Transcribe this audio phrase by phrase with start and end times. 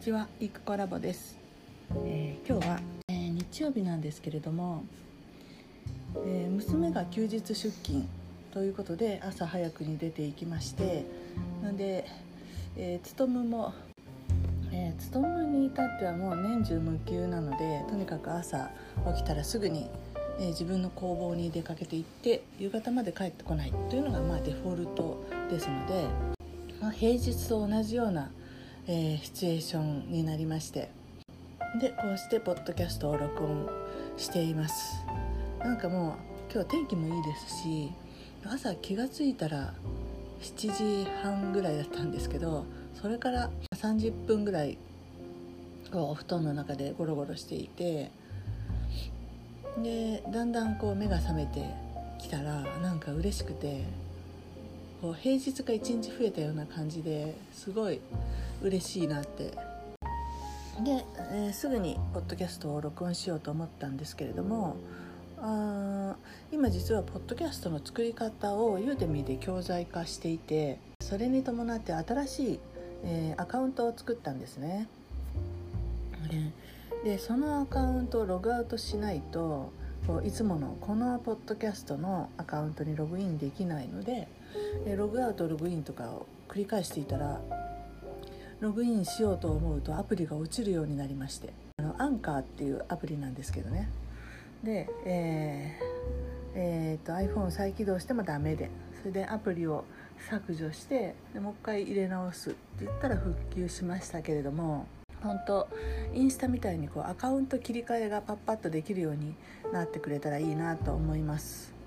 [0.00, 1.36] ちは、イクコラボです、
[2.06, 4.82] えー今日は、えー日曜日なんですけれども、
[6.24, 8.08] えー娘が休日出勤
[8.50, 11.04] ということで朝早くに出て行きまして
[11.62, 12.06] なんで、
[12.78, 13.74] えー、勤も、
[14.72, 18.70] えー、勤に至ってはもう年中無休なのでとにかく朝
[19.14, 19.90] 起きたらすぐに、
[20.40, 26.06] え自分の工房に出かけて行って夕方まで帰ってこないというのがまあデフォルトですので、
[26.80, 28.30] まあ、平日と同じような
[28.86, 30.90] えーシチュエーションになりまして。
[31.80, 33.68] でこうしてポッドキャストを録音
[34.16, 35.04] しています。
[35.60, 36.16] なんかも
[36.48, 37.92] う今日天気もいいですし
[38.44, 39.72] 朝気が付いたら
[40.40, 42.64] 7時半ぐらいだったんですけど
[43.00, 44.78] それから30分ぐらい
[45.92, 48.10] こうお布団の中でゴロゴロしていて
[49.82, 51.62] でだんだんこう目が覚めて
[52.18, 53.84] きたらなんか嬉しくて
[55.00, 58.00] こう平日が1日増えたような感じですごい
[58.62, 59.44] 嬉しいなって
[60.84, 64.76] で、えーすぐにポッドキャストを録音しようと思ったんですけれども
[65.38, 66.16] あ
[66.52, 72.60] 今実はポッドキャストの作り方をユーデミーで教材化していてそれに伴って新しい、
[73.04, 74.86] えーアカウントを作ったんですね。
[76.30, 76.52] ね
[77.04, 79.72] でそのアカウントをログアウトしないと
[80.06, 84.28] こういつものこのポッドキャストのアカウントにログインできないので
[84.86, 87.40] えログアウトログインとかを繰り返していたら
[88.60, 93.88] ログインしようと思うとアプリが落ちるようになりましてあのアンカーっていうアプリなんですけどね
[94.62, 96.00] で、えー
[96.54, 98.70] えーと iPhone 再起動してもダメで
[99.00, 99.84] それでアプリを
[100.28, 104.86] 削除してでもう一回入れ直すって言ったら復旧しましたけれども
[105.22, 105.68] 本当
[106.14, 109.34] インスタみたいにこうアカウント切り替えがパッパッとできるように
[109.72, 111.79] なってくれたらいいなと思います。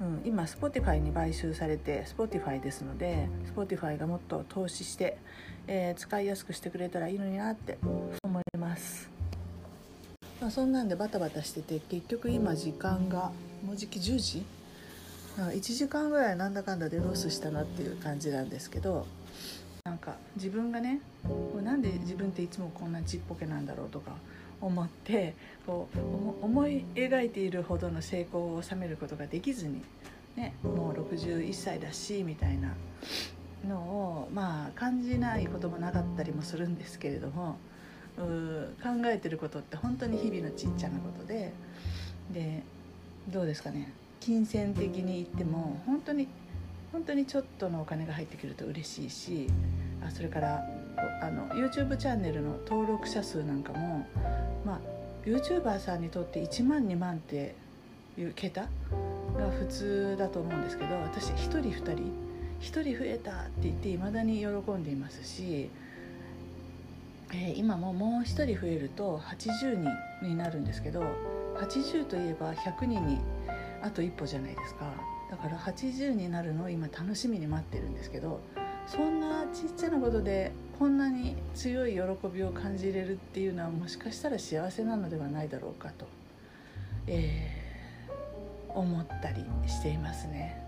[0.00, 5.16] うん、今 Spotify に買収されて Spotify ですので Spotify がもっと投資して、
[5.66, 7.78] えー使いやすくしてくれたらいいのになって
[8.22, 9.08] 思います、
[10.40, 13.32] まあ、そんなんでバタバタしてて結局今時間が
[13.64, 14.44] もうじき10時
[15.36, 19.06] なんか1時間ぐらいなんだかんだでロスしたなっていう感じなんですけど
[19.84, 24.12] なんか自分がねこうなんで自分っていつもこんなちっぽけなんだろうとか
[24.60, 25.34] 思って
[25.66, 29.82] こう思い描いているほどの成功を収めることができずに、
[30.36, 32.74] ね、もう61歳だしみたいな
[33.68, 37.58] のをまあ感じないこともなかったりもするんですけれども
[38.18, 38.20] う
[38.82, 41.52] 考えてることって本当に日々のちっちゃなことで
[42.32, 42.62] で
[43.28, 46.28] どうですかね金銭的に言っても本当に
[46.92, 49.50] 本当にちょっとのお金が入ってくると嬉しいし
[50.06, 50.66] あそれから
[51.22, 54.06] あの YouTube チャンネルの登録者数なんかも
[54.64, 54.80] まあ
[55.24, 57.54] YouTuber さんにとって1万2万って
[58.18, 58.68] いう桁が
[59.58, 61.92] 普通だと思うんですけど私1人2人
[62.60, 65.70] 1人増えたって言っていまだに喜んでいますし、
[67.32, 69.84] えー今ももう1人増えると80
[70.20, 71.02] 人になるんですけど
[71.56, 73.18] 80といえば100人に
[73.82, 74.92] あと一歩じゃないですか。
[75.30, 78.40] だから80になるのを今楽しみに待ってるんですけど
[78.86, 86.06] そんなちっちゃなことでこんなに強い喜びを感じれるっていうのはもしかしたら幸せなのではないだろうかと、
[87.06, 87.66] えー
[88.76, 90.62] 思ったりしていますね。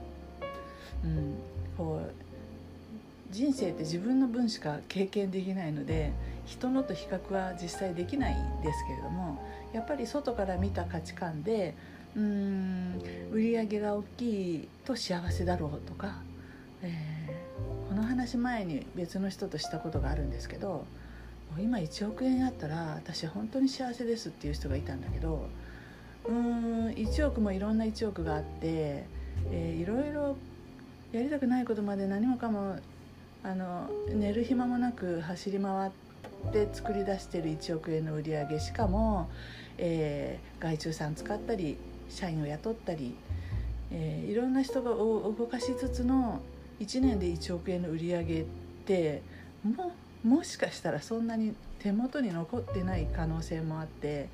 [1.04, 1.34] うん、
[1.76, 6.12] こう人生って自分の分しか経験できないので
[6.46, 9.38] 人のと比較は実際できないんですけれども
[9.74, 11.74] やっぱり外から見た価値観で
[12.16, 16.22] うーん売り上げが大きいと幸せだろうとか、
[16.82, 17.27] えー
[17.98, 20.86] の話前に別の人としたことがあるんですけど
[21.58, 25.48] 今1億円あったら私本当に幸せですっていう人がいたんだけど
[26.24, 29.04] うーん1億もいろんな1億があって、
[29.50, 30.36] えーいろいろ
[31.10, 32.76] やりたくないことまで何もかも
[33.42, 35.90] あの寝る暇もなく走り回っ
[36.52, 39.30] て作り出してる1億円の売り上げしかも、
[39.78, 41.78] えー外注さん使ったり
[42.10, 43.14] 社員を雇ったり、
[43.90, 46.42] えーいろんな人が動かしつつの
[46.80, 48.44] 1年で1億円の売り上げっ
[48.86, 49.22] て
[49.64, 49.92] も
[50.24, 54.28] もしかしたらそんなに手元に残ってない可能性もあって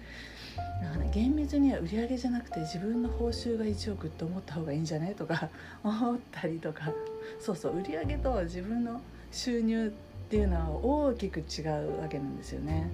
[0.82, 5.48] だから厳密には売り上げじゃなくて自分の報酬が1億って思った方がいいんじゃないとか
[5.82, 6.92] 思ったりとか
[7.40, 9.00] そうそう売り上げと自分の
[9.30, 12.88] 収入っていうのは大きく違うわけなんですよね。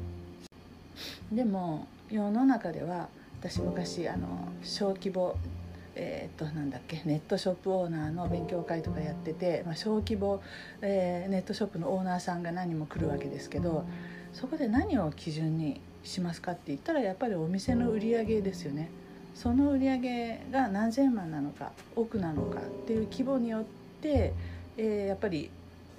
[1.33, 3.09] でも世の中では
[3.41, 5.37] 私昔あの小規模
[5.95, 10.43] えー、となんだっけネットショップオーナーの勉強会とかやってて、まあ、小規模、
[10.83, 13.85] えーネットショップのオーナーさんが何も来るわけですけど
[14.33, 18.91] そこで何を基準にしますかって言ったらやっぱりお店の売り上げですよね。
[19.35, 23.65] その売り上げが何千万なのか億なのかっていう規模によっ
[24.01, 24.33] て、
[24.77, 25.51] えーやっぱり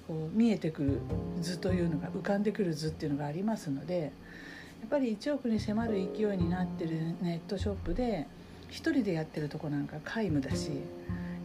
[0.06, 1.00] こう見えてくる
[1.40, 6.90] 図というのが浮かんでくる図っていうのがありますのでやっぱり1億に迫る勢いになってる
[7.22, 8.26] ネットショップで
[8.72, 10.70] 1人でやってるとこなんか皆無だし、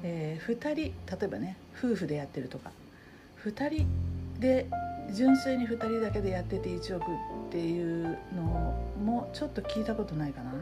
[0.01, 0.93] えー、2人例
[1.23, 2.71] えばね夫婦でやってるとか
[3.43, 3.87] 2人
[4.39, 4.67] で
[5.11, 7.05] 純粋に2人だけでやってて1億っ
[7.51, 8.41] ていうの
[9.03, 10.53] もちょっと聞いたことないかな。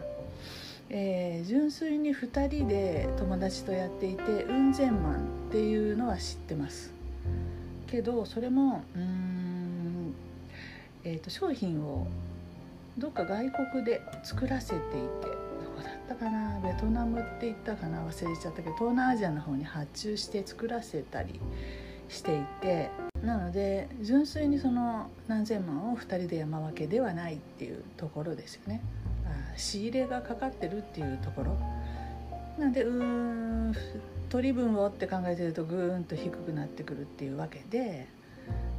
[0.90, 5.16] えー、純粋に2人で友達とやっていて雲仙マン
[5.48, 6.94] っていうのは知ってます
[7.88, 10.14] けどそれもうん、
[11.04, 12.08] えーと、商品を
[13.00, 15.35] どっか外国で作らせていて
[16.06, 21.40] ったかなベトナムって言ったかな忘れちゃったけど東南アジアの方に発注して作らせたり
[22.08, 22.92] していて
[23.24, 28.82] なので純粋にその何千万を2人で山分けではないっていうところですよね。
[29.58, 31.58] 仕入れがかかってるっていうところ
[32.60, 33.04] なんでうー
[33.70, 33.76] ん
[34.30, 38.06] 取り分をって考えてるとぐーんと低くなってくるっていうわけで、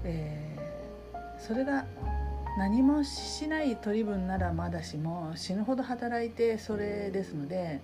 [0.04, 1.86] えー、それが
[2.56, 7.80] 何もしない取り分ならまだしも死ぬほど働いてそれですので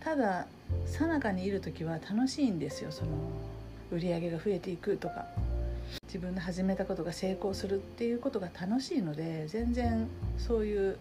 [0.00, 0.46] ただ
[0.86, 2.92] さなかにいる時は楽しいんですよ。
[2.92, 3.10] その
[3.90, 5.26] 売り上げが増えていくとか。
[6.04, 10.98] 自分の始めたことが成功するっていうことが楽しいので全然そういう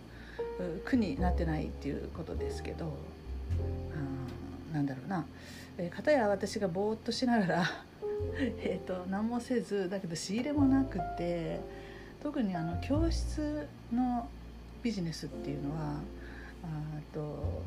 [0.86, 2.94] 苦になってないっていうことですけど。
[4.72, 5.26] あなんだろうな、
[5.78, 7.66] えー、片や私がぼーっとしながら
[8.60, 11.60] えと何もせずだけど仕入れもなくて
[12.22, 14.28] 特にあの教室の
[14.84, 16.00] ビジネスっていうのは
[16.64, 16.68] あ
[17.14, 17.62] と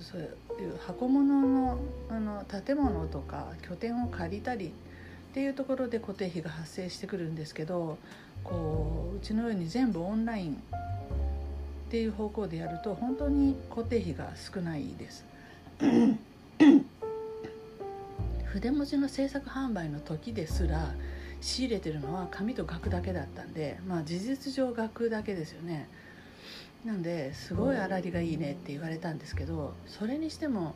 [0.00, 1.78] そういう箱物の
[2.08, 4.70] あの建物とか拠点を借りたりっ
[5.34, 7.98] ていうところで固定費が発生してくるんですけど
[8.42, 10.56] こううちのように全部オンラインっ
[11.90, 15.24] ていう方向でやると本当に固定費が少ないです。
[18.46, 20.94] 筆文字の制作販売の時ですら
[21.44, 25.88] 仕入れてるのは紙と額だけだったんでまあ事実上額だけですよね。
[26.86, 30.74] なんですごい粗利がいいねって言われたんですけどそれにしても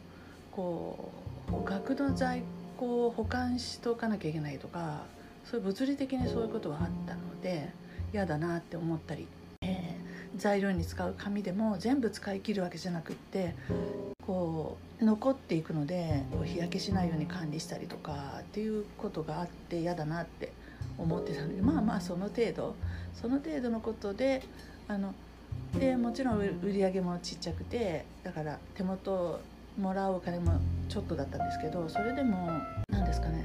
[0.52, 1.10] こ
[1.50, 2.42] う額の在
[2.78, 5.02] 庫を保管しとかなきゃいけないとか
[5.44, 7.70] そういう物理的にそういうことはあったので
[8.12, 9.26] 嫌だなって思ったり
[9.60, 9.96] え
[10.36, 13.54] 材料に使う紙でも全部使い切るわけじゃなくって
[14.26, 20.52] こう残っていくのでこう日焼けしないように管理したりとかっていうことがあって嫌だなって
[20.98, 22.74] 思ってたのでまあまあその程度。
[23.20, 24.42] その程度のことで
[24.86, 25.12] あの
[25.78, 29.40] でもちろん売り上げもちっちゃくてだから手元
[29.78, 32.48] もらうお金もちょっとだったんですけどそれでも
[32.88, 33.44] 何ですかね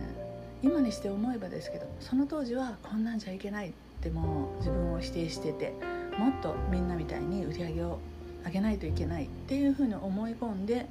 [0.62, 3.72] 今にして思えばですけどその当時はこんなんじゃいけないっ
[4.02, 5.74] てもう自分を否定してて
[6.18, 8.00] もっとみんなみたいに売り上げを
[8.46, 10.86] 上げないといけないっていうふうに思い込んで、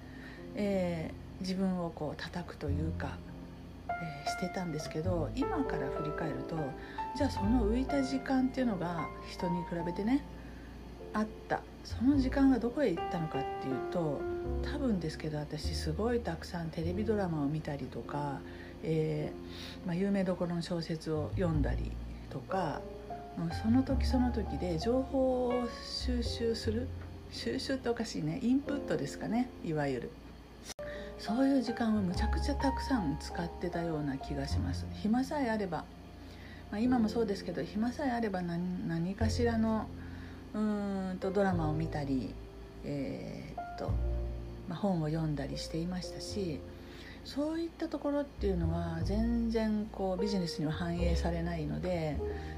[0.56, 3.16] えー、自分をこう叩くというか、
[4.02, 6.56] え、してたんですけど今から振り返ると
[7.16, 10.24] じゃあその浮いた時間っていうのが人に比べてね
[11.12, 11.60] あった。
[11.84, 14.20] その時間がどこへ行ったのかっていうと
[14.62, 18.40] 多分ですけど私すごいたくさんテレビドラマを見たりとか、
[18.84, 21.90] えーまあ、有名どころの小説を読んだり
[22.30, 22.80] とか
[23.62, 26.86] その時その時で情報を収集する
[27.32, 30.10] 収集っておかしいねインプットですかねいわゆる。
[31.22, 34.84] そういう時間をむちゃくちゃたくさん使ってたような気がします。
[34.92, 35.84] 暇さえあれば、
[36.72, 39.86] まあ、今もそうですけど暇さえあれば何かしらの
[40.52, 42.34] うんとドラマを見たり
[42.84, 43.92] えー、っと、
[44.68, 46.58] まあ、本を読んだりしていましたし
[47.24, 52.16] そういったところっていうのは全然こうビジネスには反映されないので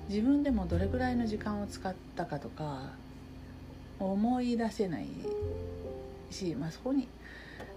[0.09, 2.93] 自分でもどれぐらいの時間を使ったかとか
[4.01, 5.07] 思い出せない
[6.31, 7.09] し、まあ、そこに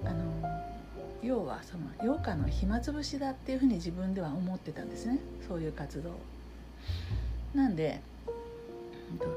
[0.05, 0.76] あの
[1.23, 5.19] 要はその羊羹の暇つぶしだっていうふうに自分では思ってたんですね。
[5.47, 6.11] そういう活動。
[7.55, 8.01] なんで、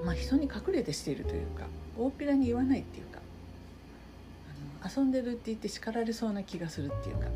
[0.05, 1.65] まあ、人に隠れてしているというか
[1.99, 3.21] 大っぴらに言わないっていうか
[4.83, 7.27] あの遊んでるって言って叱られそうな気がするっていうか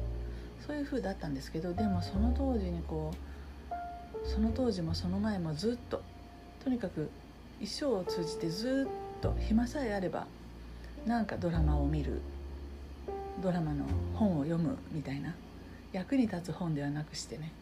[0.66, 3.12] そういう風だったんですけどでもその当時にこ
[3.70, 6.02] うその当時もその前もずっと
[6.62, 7.10] とにかく
[7.60, 10.26] 一生を通じてずっと暇さえあれば
[11.06, 12.20] なんかドラマを見る。
[13.42, 15.34] ドラマの本を読むみたいな
[15.92, 17.52] 役に立つ本ではなくしてね、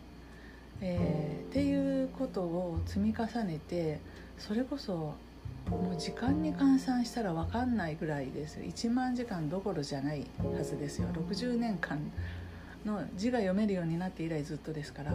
[0.81, 4.01] えー、っていうことを積み重ねて
[4.39, 5.15] それこそ
[5.71, 10.27] もう時間に換算したら分かんないぐらいです1万時間どころじゃない
[10.57, 11.09] はずですよ。
[11.13, 11.99] 60年間
[12.85, 15.13] の字が読めるようになって以来ずっとですから。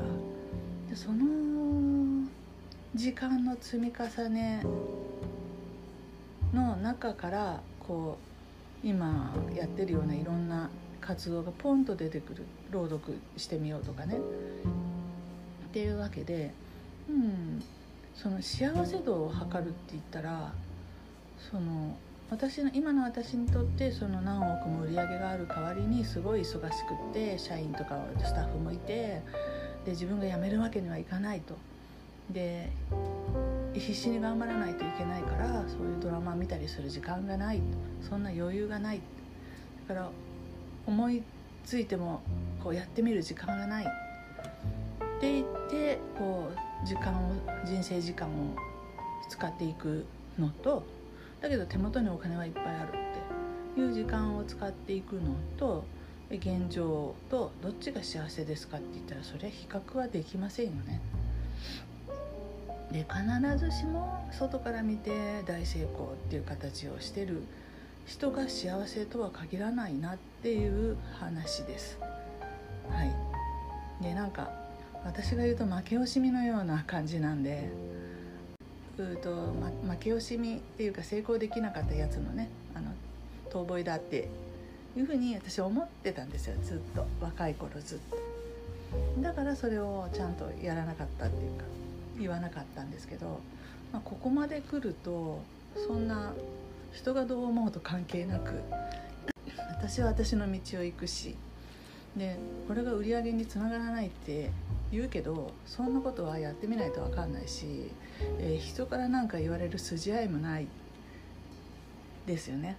[0.90, 2.28] でその
[2.96, 4.64] 時間の積み重ね
[6.54, 8.27] の中からこう
[8.88, 10.70] 今やってるようないろんな
[11.02, 14.16] 活動がポンと出てくる朗読してみようとかね。
[14.16, 16.54] っていうわけで
[17.10, 17.62] うん
[18.16, 20.54] その幸せ度を測るって言ったら
[21.52, 21.98] その
[22.32, 26.70] 私の今の私にとってその何億も売り上げがある代わりにすごい忙しくっ
[27.14, 29.22] て社員とかスタッフもいて
[29.84, 31.56] で自分が辞めるわけにはいかないと。
[32.32, 32.70] で
[33.74, 37.62] 必死に頑張らないといけないからそういうドラマ見たりする時間がない。
[38.08, 39.02] そんな余裕がない。
[39.88, 40.10] だから
[40.86, 41.24] 思い
[41.66, 42.22] ついても
[42.64, 43.86] こうやってみる時間がない。
[43.86, 46.50] って言ってこ
[46.84, 47.34] う時間を
[47.66, 48.56] 人生時間を
[49.30, 50.06] 使っていく
[50.38, 50.84] のと
[51.42, 55.86] だけど手元にお金はいっぱいあるっていう時間を使っていくのと
[56.30, 61.00] 現状とどっちが幸せですかって言ったらそれは比較はできませんよね。
[62.92, 65.12] で必ずしも外から見て
[65.46, 67.44] 大成功っていう形をしてる
[68.06, 72.00] 人が幸せとは限らないなっていう話です。
[72.90, 74.50] はい、でなんか
[75.04, 77.70] 私が言うと負け惜しみのような感じなんで
[78.98, 82.92] うと、ま、負け惜しみっていうか成功できなかったやつのねあの
[83.50, 84.30] 遠吠えだって
[84.96, 88.18] いうふうに私思ってたんですよずっと若い頃ずっと。
[89.22, 91.66] だからそれをちゃんとやらなかったっていうか
[92.20, 93.40] 言わなかったんですけど、
[93.92, 95.42] まあ、ここまで来ると
[95.76, 96.34] そんな
[96.94, 98.54] 人がどう思うと関係なく
[99.70, 101.36] 私は私の道を行くし
[102.16, 104.50] でこれが売り上げにつながらないって
[104.92, 107.92] 言うけどそんなことはやってみないと分かんないし、
[108.40, 110.68] えー、人から何か言われる筋合いもない
[112.26, 112.76] ですよね。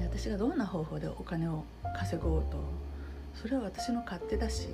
[0.00, 1.64] 私がどんな方法でお金を
[1.96, 2.58] 稼ごうと
[3.34, 4.68] それは私の勝手だし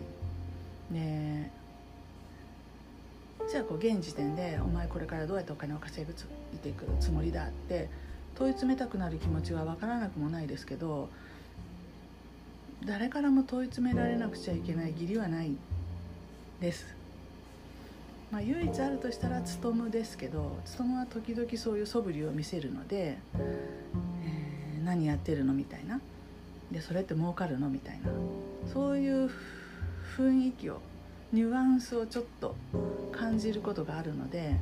[0.90, 1.50] ね
[3.46, 7.88] じゃあこう現時点で「お前これからどうやってお金を稼ぐついていくつもりだ」って
[8.34, 11.08] 問い詰めたくなる気持ちは分からなくもないですけど
[12.84, 15.56] 誰からも問い詰められなくちゃいけない義理はない
[16.60, 16.98] です。
[18.30, 25.98] まあ、唯一あるとしたら勉ですけど勉は時々そういう素振りを見せるので、えー、何やってるのみたいな
[26.70, 28.10] でそれって儲かるのみたいな
[28.70, 29.30] そういう
[30.18, 30.82] 雰囲気を
[31.32, 32.54] ニュアンスをちょっと
[33.12, 34.56] 感じることがあるので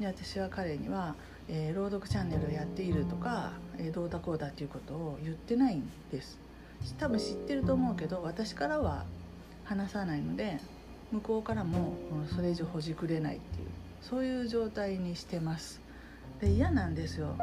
[0.00, 1.14] で私は彼には、
[1.48, 6.38] えー、朗読チャンネルをやっているとか、えー、どうだこうだっていうことを言ってないんです。
[6.98, 9.04] 多分知ってると思うけど私からは
[9.64, 10.58] 話さないので
[11.10, 11.94] 向こうからも
[12.34, 13.68] それ以上ほじくれないっていう
[14.02, 15.80] そういう状態にしてます。
[16.40, 17.36] で嫌なんですよ。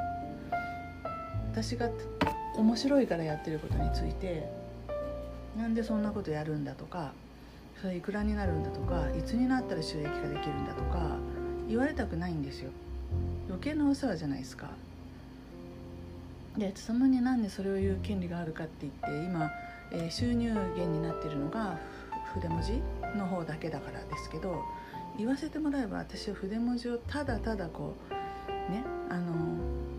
[1.52, 1.90] 私が
[2.58, 4.50] 面白いからやってることについて
[5.58, 7.12] なんでそんなことやるんだとか
[7.84, 11.18] それいくらになるんだとかいつになったら収益化できるんだとか
[11.68, 12.72] 言われたくないんですよ。
[13.50, 14.70] 余計なお世話じゃないですか。
[16.58, 19.52] でそのに何でそれを言う権利があるかって言って今、
[19.92, 21.78] えー、収入源になってるのが
[22.34, 22.82] 筆文字
[23.18, 24.64] の方だけだからですけど
[25.18, 29.34] 言わせてもらえば私は筆文字をただただこうねあの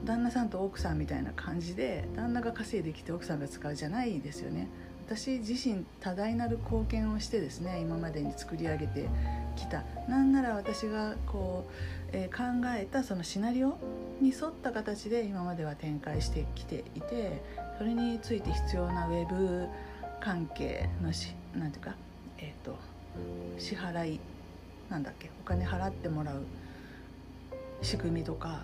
[0.07, 4.69] 旦那さんと奥さんみたいな感じで旦那が稼いできて奥さんが使うじゃないですよね。
[5.07, 9.09] 私自身多大なる貢献をしてですね今までに作り上げて
[9.57, 9.85] きた。
[10.09, 13.77] なんなら私がこう、えー、考えたそのシナリオ
[14.21, 17.43] に沿った形で今までは展開してきていて
[17.79, 19.67] それについて必要なウェブ
[20.21, 21.95] 関係のしなんていうか
[22.39, 22.77] えっ、ー、と
[23.59, 24.21] 支払い
[24.91, 26.43] なんだっけお金払ってもらう
[27.83, 28.63] 仕組みとか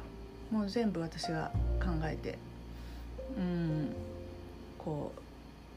[0.50, 2.38] もう全部私が考えて
[3.37, 3.94] うん
[4.78, 5.19] こう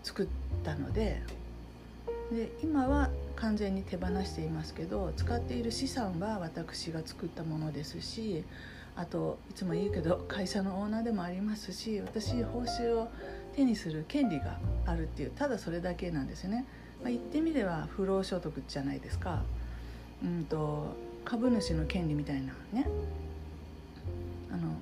[0.04, 0.28] 作っ
[0.64, 1.22] たので
[2.32, 8.44] で今は完全に手放していますけど使っている資産は私が作ったものですし
[8.96, 13.10] あといつも言うけど会社のオーナーでもありますし私報酬を
[13.56, 16.66] 手にする権利があるっていうただそれだけなんですね。
[17.02, 19.44] まあ、言ってみれば不労所得じゃないですか。
[20.24, 20.96] うんと
[21.26, 22.88] 株主の権利みたいなね
[24.52, 24.76] あの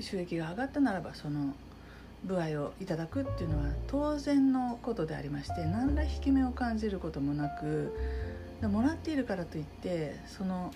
[0.00, 1.54] 収益が上がったならばその
[2.26, 7.92] 歩合をいただくっていうのは当然のことでありまして何ら引き目を感じることもなく
[8.62, 10.72] もらっているからといってその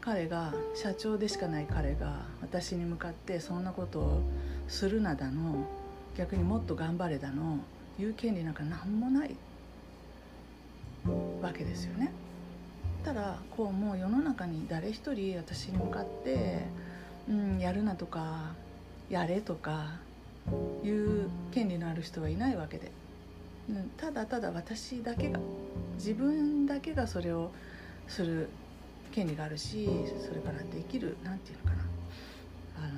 [0.00, 4.22] 彼が社長でしかない彼が私に向かってそんなことを
[4.68, 5.66] するなだの
[6.16, 7.58] 逆にもっと頑張れだの
[7.98, 9.36] 言う権利なんか何もない
[11.40, 12.12] わけですよね。
[13.02, 16.64] たらこうもう世の中に誰一人私に向かって
[17.28, 18.54] 「うん、やるな」とか
[19.10, 19.98] 「やれ」とか
[20.84, 22.90] いう権利のある人はいないわけで、
[23.70, 25.38] うん、ただただ私だけが
[25.94, 27.52] 自分だけがそれを
[28.08, 28.48] する
[29.12, 29.88] 権利があるし
[30.26, 31.84] それからできる何て言うのかな。
[32.78, 32.92] あの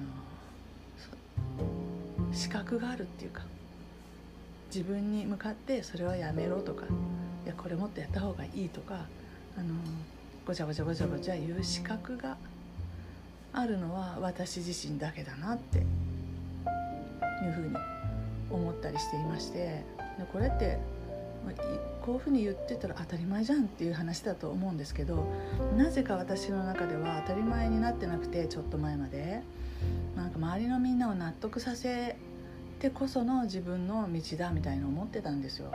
[2.33, 3.43] 資格があるっていうか
[4.75, 6.85] 自分に向かってそれはやめろとか
[7.45, 9.07] いやこれもっとやった方がいいとか
[9.57, 9.75] あの
[10.47, 12.37] ごちゃごちゃごちゃごちゃ言う資格が
[13.53, 15.85] あるのは私自身だけだなって
[17.45, 17.77] いうふうに
[18.51, 19.85] 思ったりしていましてで
[20.33, 20.79] これって
[22.01, 25.27] こういうふうに言ってたら当たり前じゃんっていう話だと思うんですけど
[25.77, 29.43] なぜか私の中では当たり前になってなくてちょっと前まで。
[30.17, 32.17] なんか周りのみんなを納得させ
[32.79, 35.73] てこその自分の道だみたいに思ってたんですよ。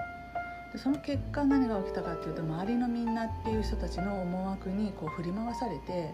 [0.71, 6.13] でその結果何が起きたかっていうと周りのみんなっていう人たちの思惑にこう振り回されて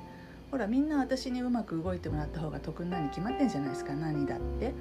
[0.50, 3.93] ほらみんな私にうまく動いてもらった方が得になるに決まってんじゃないですか。
[3.93, 4.74] 何だって。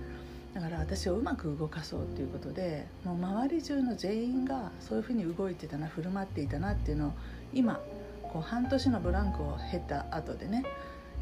[0.55, 7.13] だから私をうまく動かそうっていうことでもう周り中の全員がそういうふうに動いてたな振る舞っていたなっていうのを
[7.53, 7.81] 今
[8.23, 10.65] こう半年のブランクを経た後でね、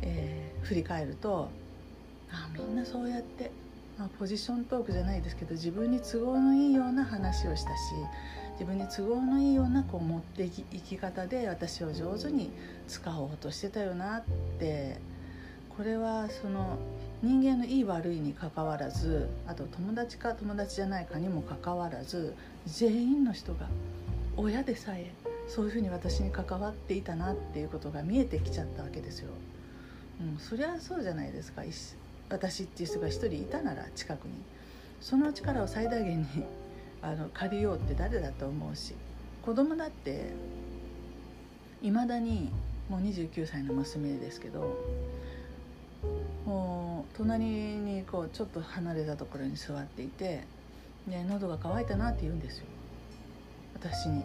[0.02, 1.48] えー、振り返ると
[2.30, 3.50] あみんなそうやって、
[3.98, 7.74] まあ、ポジショントークじゃないですけど自分に都合のいいような話をしたし
[8.52, 12.50] 自分に都合のいいようなこう持っていき生き方で私を上手に
[12.86, 14.22] 使おうとしてたよなっ
[14.58, 14.98] て
[15.76, 16.78] これはその
[17.22, 22.34] 人間のいい悪いにかかわらずあと友達か友達じゃないかにもかかわらず
[22.66, 23.68] 全員の人が
[24.36, 25.12] 親でさえ
[25.46, 29.30] そういうふうに私に関わっていたなっていうことが見えてきちゃったわけですよ。
[30.20, 31.62] うん、そりゃそうじゃないですか
[32.28, 34.34] 私っていう人が一人いたなら近くに
[35.00, 36.26] その力を最大限に
[37.02, 38.94] あの借りようって誰だと思うし
[39.42, 40.30] 子供だって
[41.82, 42.50] いまだに
[42.88, 44.78] もう29歳の娘ですけど
[46.46, 46.81] もう
[47.16, 50.44] 隣にこうちょっと離れたところに座っていて
[51.08, 52.66] で喉が渇いたなって言うんですよ。
[53.74, 54.22] 私に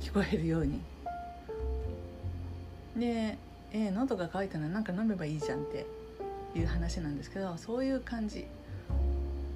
[0.00, 0.80] 聞こえるように。
[2.96, 3.38] で
[3.72, 5.86] 「えー、喉が渇いたらなんか飲めばいいじゃん」って
[6.54, 8.46] いう話なんですけどそういう感じ。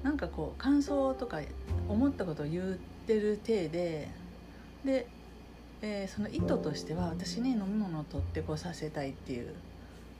[0.03, 1.41] なんかこう感想とか
[1.89, 4.07] 思ったことを言ってる体で
[4.85, 5.07] で、
[5.81, 9.53] えー、その意図としては私に飲み物を取ってこさせたいっていう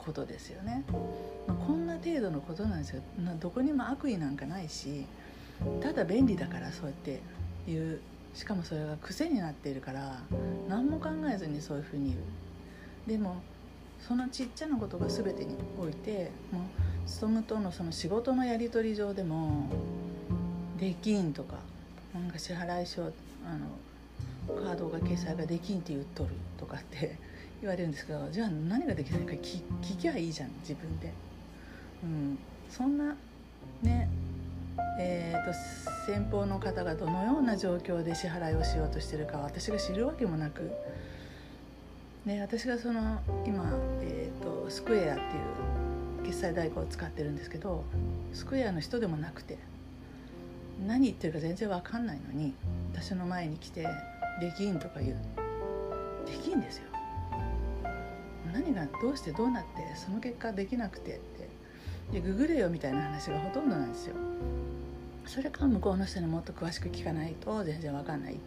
[0.08, 0.86] ことですよね、
[1.48, 3.02] まあ、こんな程度のことなんですよ。
[3.42, 5.06] どこにも悪意なんかないし
[5.82, 7.20] ただ便利だからそうやって
[7.68, 8.00] 言う。
[8.34, 10.22] しかもそれが癖になっているから
[10.70, 12.20] 何も考えずにそういうふうに言う。
[13.08, 13.38] でも
[14.00, 19.70] そのちっちゃなことが全てにおいてもう勤とのその仕事のやり取り上でも
[20.80, 21.56] 「できん」とか
[22.14, 27.18] 「なんか支払い書あのカードが決済ができんって言っとる」とかって
[27.62, 31.12] 言われるんですけどじゃあ何ができないか聞聞きゃいいじゃん自分で。
[32.04, 32.38] うん、
[32.70, 33.16] そんな
[33.82, 34.10] ね
[35.00, 35.54] えーと、
[36.06, 40.72] 先方の方がどのような状況で支払いをしようとしてるか私が知るわけもなく、
[42.26, 45.26] ね、私がその今、えーと、スクエアってい
[46.24, 47.84] う決済代行を使ってるんですけど
[48.34, 49.58] スクエアの人でもなくて
[50.86, 52.54] 何言ってるか全然わかんないのに
[52.94, 53.88] 私の前に来て
[54.42, 55.18] 「できん」とか言う。
[56.28, 56.97] できんですよ。
[58.64, 61.58] 何がどうしてどうなってその結果できなくてって。
[62.12, 64.16] でググれよみたいな話がほとんどなんですよ。
[65.26, 68.42] それか向こうの人にもっと詳しく聞かないと全然わかんないって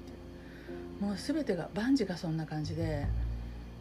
[1.04, 3.06] もう全てが万事がそんな感じで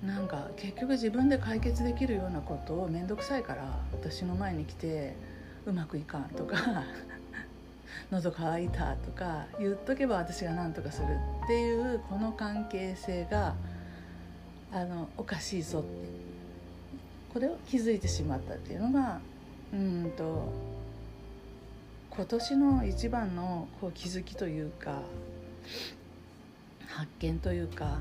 [0.06, 5.16] なんか結局自分で解決できるようなことを面倒くさいから私の前に来て
[5.66, 6.58] うまくいかんとか
[8.12, 11.06] 喉乾いたとか言っとけば私が何とかする
[11.46, 13.56] っていうこの関係性が
[14.74, 16.19] あのおかしいぞって。
[17.34, 19.20] これを気づいてしまったっていうのが
[19.74, 20.52] うんと
[22.10, 25.02] 今年の一番のこう気づきというか
[26.88, 28.00] 発見というか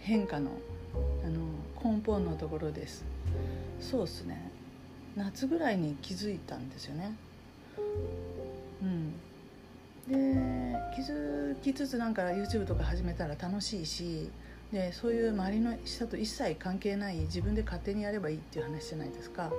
[0.00, 0.50] 変化の
[1.24, 3.04] あの根本のところです。
[3.80, 4.50] そうっすね。
[5.16, 7.16] 夏ぐらいに気づいたんですよね。
[8.82, 9.12] うん。
[10.08, 14.28] で気づきつつなんか YouTube とか始めたら楽しいし
[14.72, 19.52] でそういう周りの人と一切関係ない自分で勝手にやればいいっていう話じゃないですか。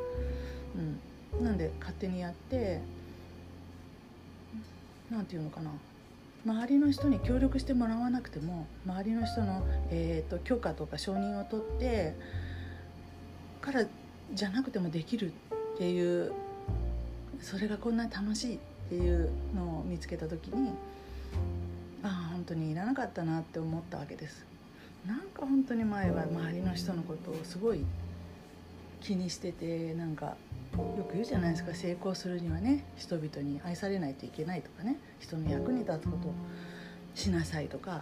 [0.76, 2.82] うん、なんで勝手にやって
[5.12, 5.72] 何て言うのかな
[6.46, 12.16] 周りの人に協力してもらわなくても周りの人の、えーと、許可とか承認を取って
[13.62, 13.86] から
[14.34, 15.32] じゃなくてもできる
[15.76, 16.34] っていう
[17.40, 20.72] それがこんなに楽しいっていうのを見つけた時に
[22.04, 24.53] ああ本当にいらなかったなって思ったわけです。
[25.06, 27.86] なんか本当に前は周りの人のことをすごい
[29.02, 30.38] 気にしててなんか
[30.78, 36.34] よく言うじゃないですか成功するにはね人々に愛されないといけないとかね人の役に立つことを
[37.14, 38.02] しなさいとか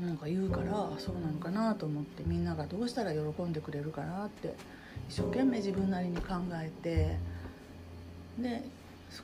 [0.00, 4.54] なんか言うからそうなのかなと思ってみんながどうしたら喜んでくれるかなって
[5.08, 7.16] 一生懸命自分なりに考えて
[8.42, 8.62] で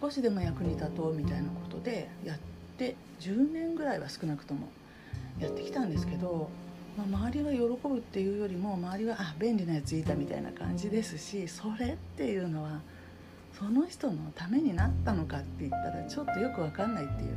[0.00, 2.38] 少しでも役に立とうみたいなことでやっ
[2.78, 4.68] て10年ぐらいは少なくとも
[5.44, 6.48] やってきたんですけど
[6.96, 12.80] まあ、周りは喜ぶっていうよりも周りはあ便利なやついたみたいな感じですしそれっていうのは
[13.58, 17.36] その人のためになったのかって言ったらちょっとよく分かんないっていう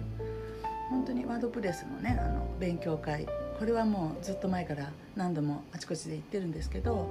[0.89, 3.25] 本当にワードプレスのねあの勉強会
[3.57, 7.09] これはもうずっと前から何度もあちこちで言ってるんですけど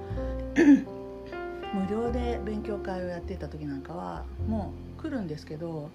[1.74, 5.90] 無料で勉強会をやっていた時なんかはもう来るんですけど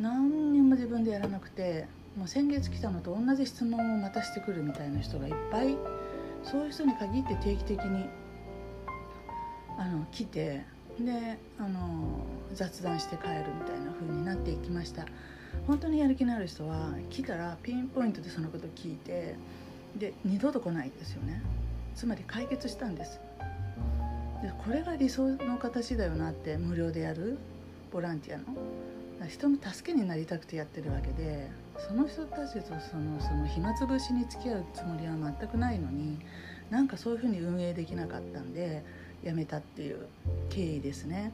[0.00, 5.76] 何にも自分でやらなくてもう先月来たのと同じ質問をまたしてくるみたいな人がいっぱい
[6.44, 8.06] そういう人に限って定期的に
[9.78, 10.64] あの来て
[11.00, 12.20] であの
[12.52, 15.06] 雑談して帰るみたいな風になっていきました。
[15.66, 19.36] 本当にやる気のある人は来たらピンポイントでそのこと聞いて
[19.96, 21.42] で二度と来ないんですよね。
[21.94, 23.20] つまり解決したんです。
[24.42, 27.38] でこれが理想の形だよなって無料でやる
[27.92, 28.44] ボランティアの。
[29.28, 31.48] 人の助けになりたくてやってるわけで
[31.88, 36.18] その人たちとそのその暇つぶしに付き合うつもりは全くないのに
[36.70, 38.84] なんかそういうふうに運営できなかったんで
[39.24, 40.06] 辞めたっていう
[40.48, 41.32] 経緯ですね。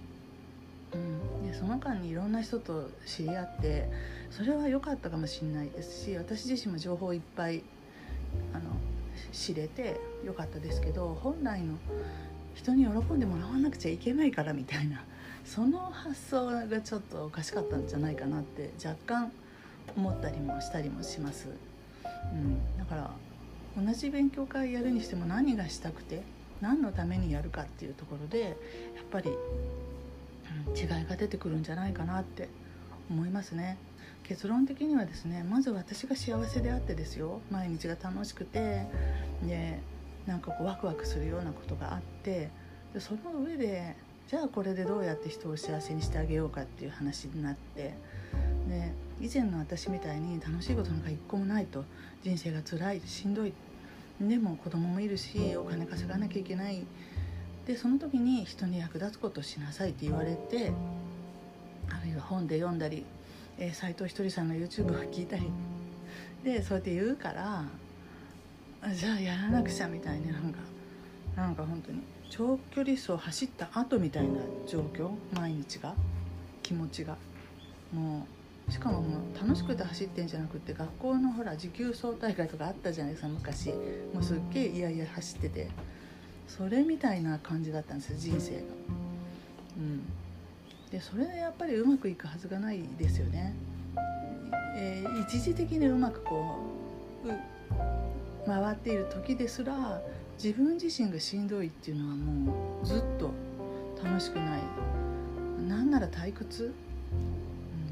[0.94, 3.90] うん、でその間にいろんな人と知り合って
[4.30, 7.62] それは良かったかもしれないですし私自身も情報いっぱい
[8.54, 8.70] あの
[9.30, 11.74] 知れて良かったですけど本来の
[12.54, 15.04] 人に喜んでもらわなくちゃいけないからみたいな
[15.44, 19.30] その発想がちょっとおかしかったんじゃないかなって若干
[19.96, 21.48] 思ったりもしたりもします。
[22.32, 23.10] うん、だから
[23.76, 26.22] 同じ勉強会やるにしても何がしたくて
[26.60, 28.54] 何のためにやるかっていうところでやっ
[29.10, 32.48] ぱり、うん、違いが出てくるんじゃないかなって
[33.10, 33.78] 思いますね。
[34.24, 38.86] 結論的にはですねまず私が幸せであってですよ毎日が楽しくて
[39.42, 39.80] で
[40.26, 42.50] なんかこうワクワクするようなことがあって
[42.92, 43.96] でその上で
[44.28, 47.94] じゃあこれでどうやって人を幸せにしてあげようかっていう話になって
[48.68, 51.84] で以前の私みたいに楽しいことなんか一個もないと
[52.22, 53.52] 人生が辛いしんどい。
[54.20, 56.84] でも子供もいるしお金稼がなきゃいけない。
[57.66, 60.72] でその時に人に役立つことしなさいって言われて
[61.90, 63.04] あるいは本で読んだり
[63.60, 65.50] えー、藤ひとりさんの YouTube を聞いたり。
[66.44, 67.64] でそうやって言うから
[68.94, 70.60] じゃあやらなくちゃみたいになんか
[71.34, 75.94] なんか本当に長距離走走った後みたいな状況毎日が
[76.62, 77.16] 気持ちが。
[77.92, 78.26] も
[78.68, 83.70] うしかももう楽しくて走ってんじゃなくて学校のほら持久走大会とかあったじゃないですか昔。
[84.12, 85.68] もうすっげえいやいや走ってて。
[86.48, 88.60] それみたいな感じだったんですよ人生が。
[89.78, 90.02] うん。
[90.90, 93.54] でそれでやっぱりうまくいくはずがないですよね。
[94.76, 96.56] えー、一時的にうまくこ
[97.24, 100.00] う回っている時ですら
[100.42, 103.30] 自分自身がしんどいっていうのはもうずっと
[104.02, 104.62] 楽しくない。
[105.68, 106.72] なんなら退屈、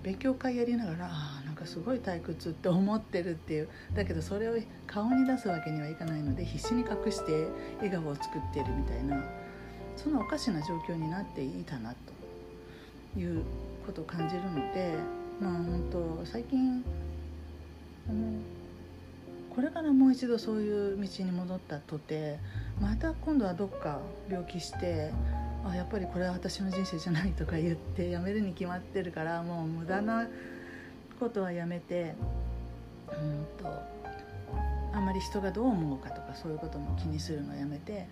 [0.06, 3.68] 勉強会やりながらあなんかすごい退屈って思ってるっていう。
[3.92, 4.52] だけどそれを
[4.86, 9.20] 顔に出すわけにはいかないので必死に隠して笑顔を作ってるみたいな
[9.96, 11.92] そのおかしな状況になっていたな
[13.14, 13.42] という
[13.84, 14.94] ことを感じるので
[15.40, 16.84] まあ本当最近
[18.08, 18.38] あの
[19.56, 22.38] これからもう一度そういう道に戻ったとて
[22.80, 23.98] また今度はどっか
[24.30, 25.10] 病気して
[25.70, 30.28] あやっぱりこれは私の人生じゃないとか言って やめるに決まってるからもう無駄な
[31.18, 32.14] ことはやめて
[33.10, 33.68] うんと
[34.92, 38.06] あんまり人がどう思うかとかそういうことも気にするのをやめて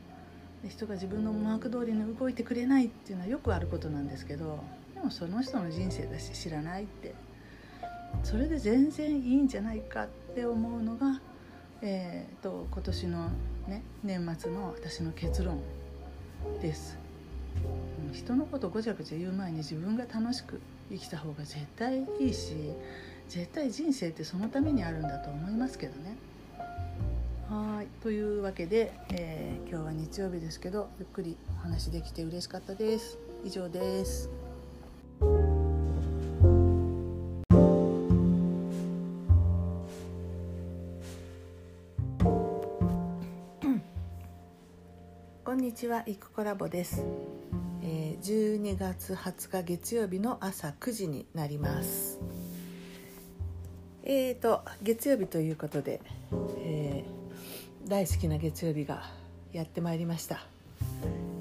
[0.62, 4.60] で人が自分の思惑通りに動いてくれないっていうのはよくあることなんですけど
[4.94, 7.14] でもその人の人生だし知らないって
[8.22, 11.20] それで全然いいんじゃないかって思うのが、
[11.82, 13.28] えーと、今年の、
[13.66, 15.60] ね、年末の私の結論
[16.60, 17.03] です。
[18.12, 22.54] 人のことごちゃごちゃ言う前に自分が楽しく生きた方が絶対いいし
[23.28, 26.16] 絶対人生ってそのためにあるんだと思いますけどね。
[27.50, 33.18] はいというわけで、えー、今日は日曜日ですけどゆっくりお話できて嬉しかったです。
[33.44, 34.30] 以上です。
[45.44, 47.04] こんにちは、イクコラボです、
[47.82, 52.18] え、12月20日月曜日の朝9時になります。
[54.06, 56.00] えーと月曜日ということで、
[56.58, 59.02] えー、大好きな月曜日が
[59.52, 60.44] やってまいりました、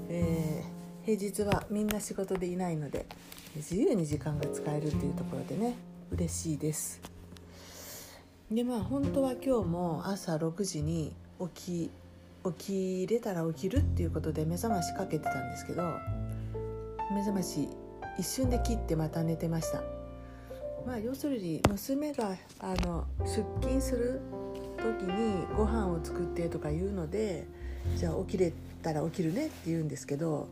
[0.08, 3.04] えー、平日はみんな仕事でいないので
[3.56, 5.74] 自由に時間が使えるっていうところでね
[6.10, 7.00] 嬉しいです。
[8.50, 11.12] でまあ本当は今日も朝6時に
[11.54, 11.90] 起き
[12.58, 15.82] 起きれたら起きるっていうことで目覚ましかけてたんですけど
[17.12, 17.68] 目覚まし
[18.18, 19.82] 一瞬で切ってまた寝てました。
[20.86, 24.20] まあ要するに娘があの出勤する
[24.76, 27.46] 時にご飯を作ってとか言うので
[27.96, 28.52] じゃあ起きれ
[28.82, 30.46] たら起きるねって言うんですけど、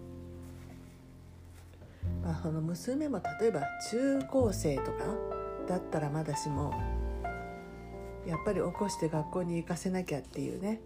[2.24, 4.90] まあ、その娘も例えば中高生とか
[5.68, 6.72] だったらまだしも
[8.26, 10.80] やっぱり起こして学校に行かせなきゃっていうね。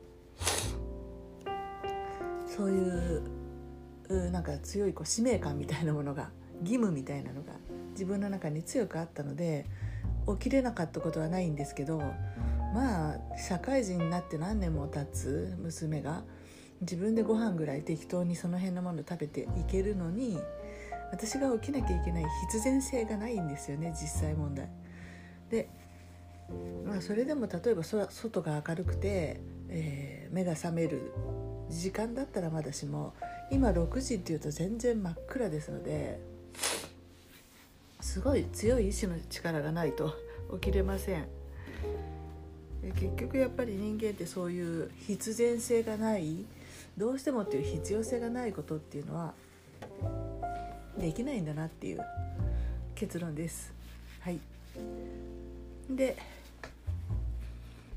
[2.56, 6.30] そういうなんか強いこう使命感みたいなものが
[6.62, 7.52] 義務みたいなのが
[7.90, 9.66] 自分の中に強くあったので
[10.26, 11.98] 起きれなかったことはないんですけど
[12.72, 16.22] まあ社会人になって何年も経つ娘が
[16.80, 20.38] 自分でご飯ぐらい適当にその辺のもの食べていけるのに
[21.10, 24.68] 私が起きなきゃいけない必然性がないんですよね実際問題。
[25.50, 25.68] で
[26.86, 31.12] まあそれでも例えば外が明るくて、えー、目が覚める
[31.70, 33.14] 時間だったらまだしも
[33.50, 36.20] 今6時っていうと全然真っ暗ですので
[38.00, 40.14] すごい強い意志の力がないと
[40.60, 41.26] 起きれません。
[42.94, 46.44] 結局やっぱり人間ってそういう必然性がない
[46.96, 49.34] どうしてもっていう必要性がないことっていうのは
[50.96, 52.00] できないんだなっていう
[52.94, 53.72] 結論です。
[54.20, 54.38] はい。
[55.90, 56.16] で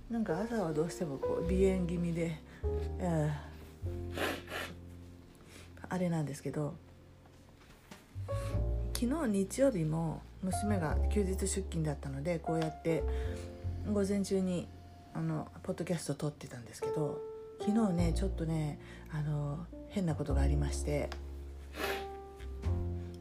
[0.10, 2.40] なんか朝はどうしてもこう鼻炎気味で、
[5.89, 6.76] あれなんですけど
[8.94, 13.04] 昨日日曜日も娘が休日出勤だったのでこうやって
[13.92, 14.68] 午前中に
[15.13, 17.20] あのポッドキャスト撮ってたんですけど
[17.60, 18.80] 昨日ねちょっとね
[19.12, 21.10] あの変なことがありまして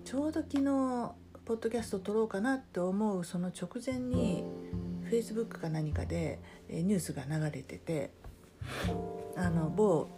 [0.04, 0.62] ちょうど昨日
[1.44, 4.44] ポッドキャスト撮ろうかなって思うその直前に
[5.10, 8.10] Facebook か何かでニュースが流れてて
[9.36, 10.08] あの某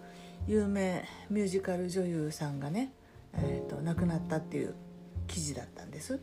[0.47, 2.93] 有名ミュージカル女優さんがね、
[3.35, 4.75] えーと亡くなったっていう
[5.27, 6.21] 記事だったんです。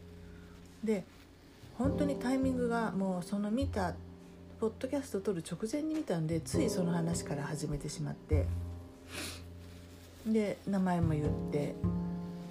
[0.84, 1.06] で
[1.78, 3.94] 本当にタイミングがもうその見た
[4.60, 8.48] ポッドキャスト撮る直前に見たんでついその話から始めてしまって
[10.26, 11.76] で名前も言って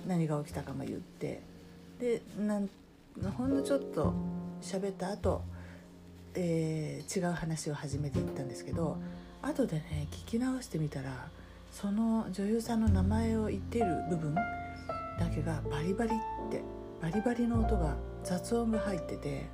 [0.06, 1.42] 何が起きたかも言って
[1.98, 2.68] でなん
[3.36, 4.14] ほんのちょっと
[4.62, 5.42] 喋った後、
[6.34, 8.98] えー、違う話を始めていったんですけど
[9.42, 11.28] 後でね聞き直してみたら
[11.78, 14.42] その女優さんの名前を言ってる部分だ
[15.26, 16.62] けがバリバリって
[17.02, 19.46] バリバリの音が雑音が入ってて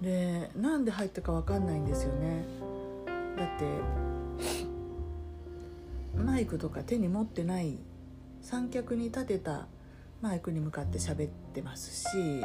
[0.00, 2.44] でなんで入ったか分かんないんですよね。
[3.36, 3.64] だって
[6.16, 7.76] マイクとか手に持ってない
[8.40, 9.66] 三脚に立てた
[10.22, 12.40] マイクに向かって喋ってますし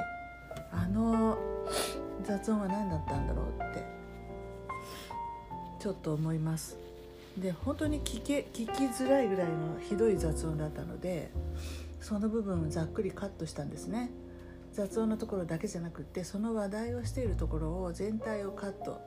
[0.72, 1.38] あの
[2.24, 3.86] 雑音は何だったんだろうって
[5.80, 6.89] ちょっと思います。
[7.38, 11.32] で本当に聞け聞きづらいぐらいのひどい雑音だったので
[12.02, 14.12] その部分をざっくりカットしたんですね。
[14.74, 19.02] 雑音のところだけじゃなくってその話題をしているところを全体をカット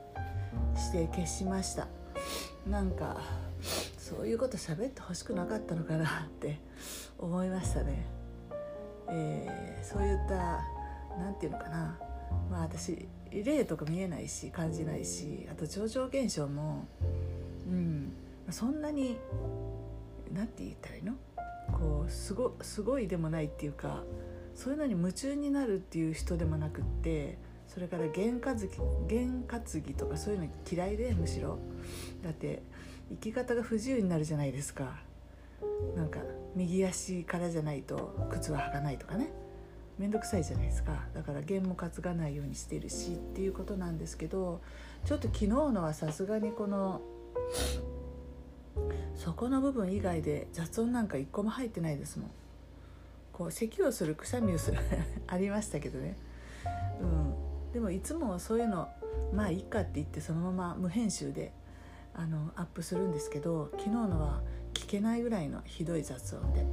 [0.75, 1.87] して消しました。
[2.69, 3.21] なんか
[3.97, 6.59] そういうこと喋ってほしくなかったのかなって
[7.17, 8.05] 思いましたね、
[9.09, 10.61] えー、そういった
[11.17, 11.97] 何て言うのかな。
[12.51, 16.85] まあ私霊とか見えないし感じないしあと超常現象も
[17.73, 18.13] うん。
[18.49, 19.17] そんなに
[20.31, 21.13] 何て言ったらいいの？
[21.71, 24.03] こうすごすごいでもないっていうか
[24.53, 28.67] そういうのに夢中になるっていう人でもなくってそれから験担ぎ
[29.07, 31.57] 験担ぎとかそういうの嫌いでむしろ。
[32.21, 32.61] だって
[33.09, 35.01] 生き方が不自由になるじゃないですか。
[35.95, 36.19] なんか
[36.55, 39.31] 右足からじゃないと靴は履かないとかね。
[39.97, 41.05] 面倒くさいじゃないですか。
[41.13, 44.61] だから弦も担がないようにしてるしっていうことなんですけど
[45.05, 47.01] ちょっと昨日のはさすがにこの
[49.15, 52.31] そこの部分以外で雑音なんか一個も入ってないですもん。
[53.31, 54.77] こう咳をするくしゃみをする
[55.27, 56.17] ありましたけどね。
[57.01, 57.33] うん。
[57.71, 58.89] でもいつもそういうの
[59.33, 61.51] まあいいかって言ってそのまま無編集で
[62.13, 66.65] あのアップするんですけど昨日のは聞けないぐらいのひどい雑音で。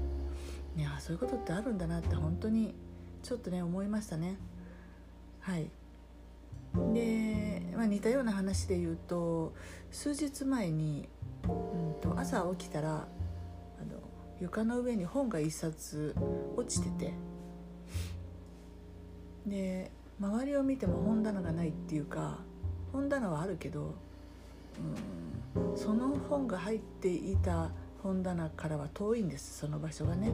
[0.76, 2.74] いやそういうことってあるんだなって本当に
[3.22, 4.36] ちょっとね思いましたね。
[5.40, 5.70] はい、
[7.80, 9.54] まあ、似たような話で言うと
[9.90, 11.08] 数日前に
[11.44, 13.06] うんと朝起きたらあの
[14.38, 16.14] 床の上に本が一冊
[16.58, 17.14] 落ちてて
[19.46, 19.90] で
[20.20, 22.40] 周りを見ても本棚がないっていうか
[22.92, 23.94] 本棚はあるけど、
[25.56, 27.70] うん、その本が入っていた
[28.02, 30.32] 本棚からは遠いんですその場所がね。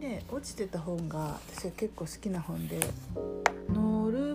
[0.00, 2.80] で落ちてた本が私は結構好きな本で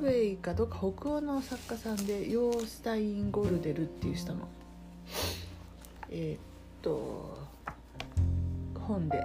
[0.08, 4.48] ウェーかどっか北欧の作家さんでヨースタイン・ゴルデルっていう人の
[6.10, 6.40] えー、っ
[6.82, 7.38] と
[8.80, 9.22] 本で。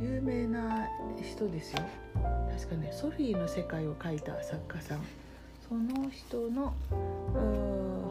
[0.00, 0.86] 有名な
[1.20, 1.82] 人ですよ。
[2.56, 5.00] 確かねソフィーの世界を書いた作家さん。
[5.68, 6.72] その人の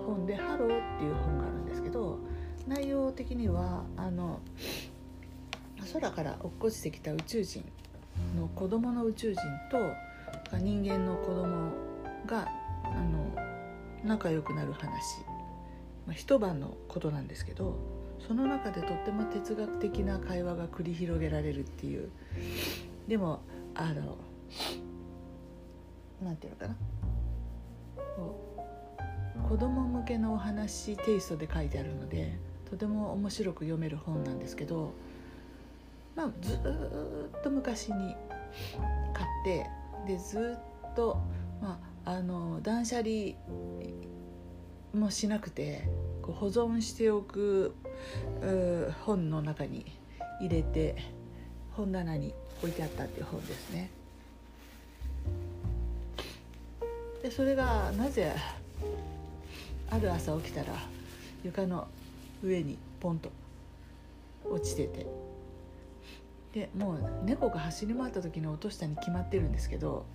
[0.06, 2.20] 本で「ハロー」っていう本があるんですけど
[2.68, 4.40] 内容的にはあの
[5.92, 7.66] 空から落っこちてきた宇宙人
[8.38, 9.78] の子供の宇宙人と
[10.54, 11.72] 人間の子供
[12.26, 12.48] が
[12.84, 13.36] あの
[14.04, 14.86] 仲良くなる話、
[16.06, 17.78] まあ、一晩のことなんですけど
[18.26, 22.10] その中でとっても哲学的な会話が繰り広げられるっていう。
[23.08, 23.42] でも
[23.76, 24.18] あの
[26.24, 26.76] なんていうのかな。
[29.48, 32.38] 子供向けのお話テイストで書いてあるので
[32.70, 34.94] とても面白く読める本なんですけど、
[36.16, 38.16] まあ、ずっと昔に
[39.14, 39.70] 買って
[40.08, 40.58] でず
[40.90, 41.22] っと、
[41.62, 43.34] まあ、あの断捨離
[44.94, 45.88] もしなくて
[46.22, 47.76] こう保存しておく
[49.06, 49.86] 本の中に
[50.40, 50.96] 入れて
[51.72, 53.92] 本棚に置いてあったっていう本ですね。
[57.22, 58.34] でそれがなぜ
[59.90, 60.74] ある朝起きたら
[61.44, 61.88] 床の
[62.44, 63.30] 上にポンと
[64.50, 65.06] 落ちてて
[66.54, 70.06] でもう猫が走り回った時に落としたに決まってるんですけど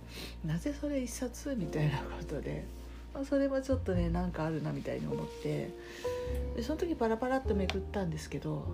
[0.45, 2.65] なぜそれ一冊みたいなことで、
[3.13, 5.69] まあ、それはちょっとねなんかあるなみたいに思って
[6.55, 8.65] でその時パラパラっとめくったんですけど、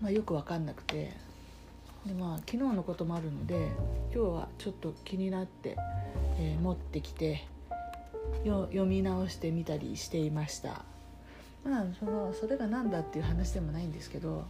[0.00, 1.12] まあ、よく分かんなくて
[2.04, 3.68] でまあ昨日のこともあるので
[4.14, 5.76] 今日はちょっと気になって、
[6.38, 7.44] えー、持ってきて
[8.44, 10.84] 読み直してみたりしていました。
[11.64, 14.44] まあそのそれが何だっていう話でもないんですけど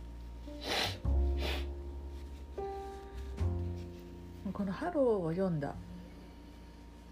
[4.56, 5.74] この「ハロー」を読んだ、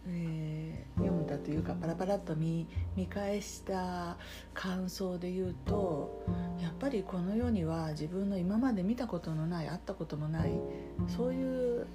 [0.09, 4.17] えー、読んだというかパラパラっと見見返した
[4.55, 6.25] 感想で言うと
[6.59, 10.53] やっぱりこの世には自分の今まで見たことのない会ったこともない
[11.07, 11.87] そういう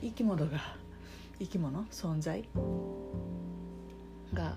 [0.00, 0.58] 生き物が
[1.38, 1.84] 生き物？
[1.84, 2.48] 存在？
[4.34, 4.56] が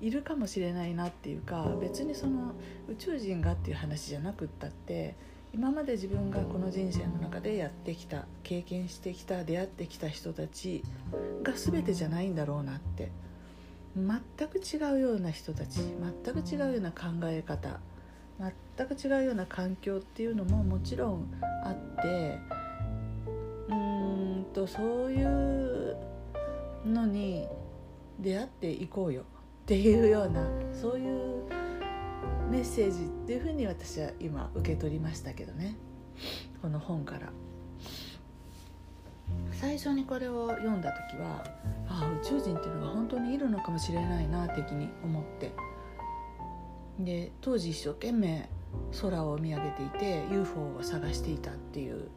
[0.00, 2.52] いるかもしれないなっていうか別にその
[2.88, 5.14] 宇宙人がっていう話じゃなくったって
[5.52, 10.84] 今まで自分がこの人生の中でやってきた経験してきた出会ってきた人たち
[11.42, 13.10] が全てじゃないんだろうなって。
[13.96, 15.80] 全く違うような人たち
[16.24, 17.80] 全く違うような考え方
[18.76, 21.28] 全く違うような環境っていうのももちろん
[21.64, 22.38] あって。
[23.68, 25.96] うーんとそういう
[26.86, 27.46] のに
[28.18, 29.22] 出会っていこうよ。
[29.22, 29.24] っ
[29.66, 31.44] ていうようなそういう
[32.50, 35.76] メッセージっていうふうに私は今受け取りましたけどね。
[36.60, 37.32] この本から。
[39.52, 41.44] 最初にこれを読んだ時は
[41.88, 45.52] ああ宇宙人っていうのが本当にいるのかもしれないな的に思って。
[46.98, 48.48] で当時一生懸命
[49.00, 52.10] 空を見上げていて UFO を探していたっていう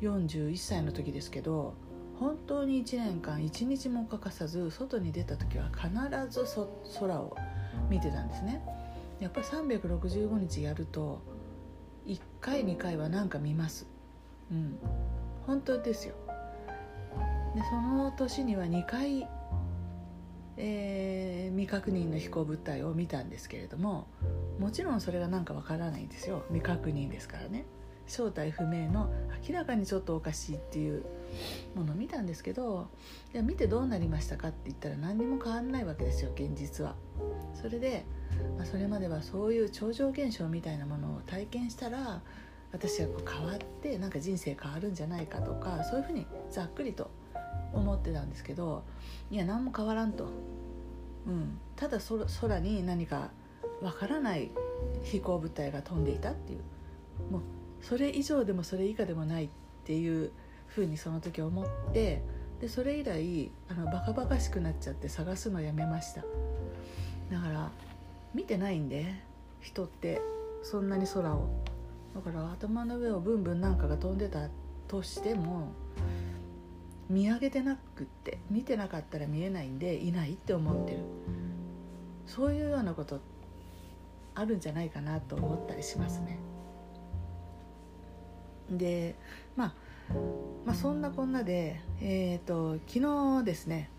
[0.00, 1.74] 41歳の時ですけど
[2.18, 5.90] 本当に1年間1日も欠かさず外に出た時は必
[6.30, 6.46] ず
[6.98, 7.36] 空を
[7.90, 8.62] 見てたんですね。
[9.20, 11.20] やっぱ365日やると
[12.06, 13.86] 1回2回は何か見ます。
[14.50, 14.78] うん。
[15.46, 16.14] 本当ですよ。
[17.54, 19.26] でその年には2回、
[20.56, 24.06] えー、未確認の飛行物体を見たんですけれども
[24.58, 26.44] もちろんそれが何かわからないんですよ。
[26.48, 27.64] 未確認ですからね。
[28.06, 29.10] 正体不明の
[29.48, 31.04] 明らかにちょっとおかしいっていう
[31.74, 32.88] ものを見たんですけど
[33.32, 36.94] いや見てどうなりましたかって言ったら何にも変わんないわけですよ現実は。
[37.54, 38.04] それで、
[38.56, 42.20] まあ、それまではそういう超常現象みたいなものを体験したら
[42.72, 47.10] 私はこう変わってなんか人生変わるんじゃないかとかそういうふうにざっくりと
[47.72, 48.84] 思ってたんですけど
[49.30, 50.28] いや何も変わらんと、
[51.26, 51.98] うん、ただ
[52.40, 53.30] 空に何か
[53.82, 54.50] わからない
[55.02, 56.60] 飛行物体が飛んでいたっていう。
[57.30, 57.42] もう
[57.88, 59.48] それ以上でもそれ以下でもないっ
[59.84, 60.32] ていう
[60.66, 62.20] ふうにその時思って
[62.60, 66.22] でそれ以来あのバカバカしくなっちゃって探すのやめました。
[67.30, 67.70] だから
[68.34, 69.14] 見てないんで
[69.60, 70.20] 人って
[70.64, 71.48] そんなに空を。
[72.12, 74.48] だから頭の上をブンブンなんかが飛んでた
[74.88, 75.68] としても
[77.08, 80.98] 見上げてなくって見てなかったら見えないんでいないって思ってる。
[82.26, 83.20] そういうようなこと
[84.34, 86.40] あるんじゃないかなと思ったりしますね。
[88.70, 89.14] で
[89.56, 89.72] まあ
[90.64, 93.90] まあそんなこんなでえっ、ー、と昨日ですね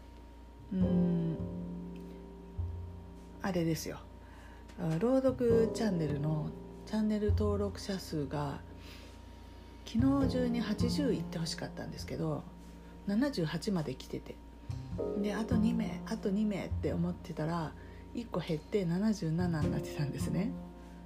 [0.73, 1.37] うん
[3.41, 3.99] あれですよ。
[4.99, 6.49] 朗読チャンネルの
[6.85, 8.59] チャンネル登録者数が
[9.85, 12.43] 昨日中に80いってほしかったんですけど
[13.07, 14.35] 78まで来てて。
[15.21, 17.71] であと2名あと2名って思ってたら
[18.15, 20.51] 1個減って77になってたんですね。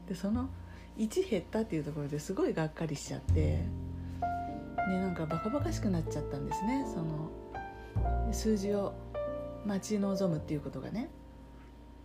[0.08, 0.50] でその
[0.98, 6.86] 1減ったっていうところですごいがっかりしちゃってねなんかバカバカしくなっちゃったんですね。
[6.92, 7.30] その
[8.32, 8.94] 数字を
[9.66, 11.10] 待ち望むっていうことがね。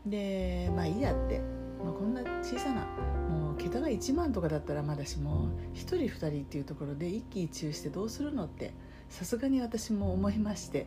[0.05, 1.41] でまあいいやって、
[1.82, 2.82] まあ、こんな小さな
[3.28, 8.72] もう桁が1万とかだったらまだしも1人2人っていうところで一喜一憂してどうするのって
[9.09, 10.87] さすがに私も思いまして。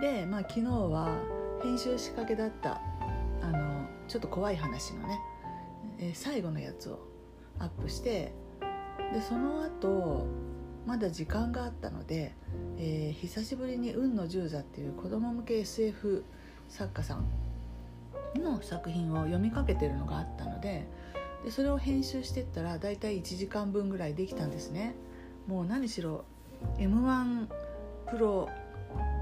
[0.00, 1.16] で、まあ、昨日は
[1.62, 2.82] 編集仕掛けだった
[3.40, 5.18] あのちょっと怖い話のね、
[5.98, 6.98] えー、最後のやつを
[7.58, 8.32] アップして
[9.12, 10.26] でその後
[10.86, 12.34] まだ時間があったので、
[12.78, 16.24] えー、久しぶりに「運の十座」っていう子供向け SF
[16.68, 17.26] 作家さん
[18.42, 20.86] の作品を読みかけてるのがあったので
[21.44, 24.94] でそれを編集してったら大体1時間分ぐらいできたんですね。
[25.46, 26.24] もう何しろ
[26.78, 27.46] M1
[28.10, 28.48] プロ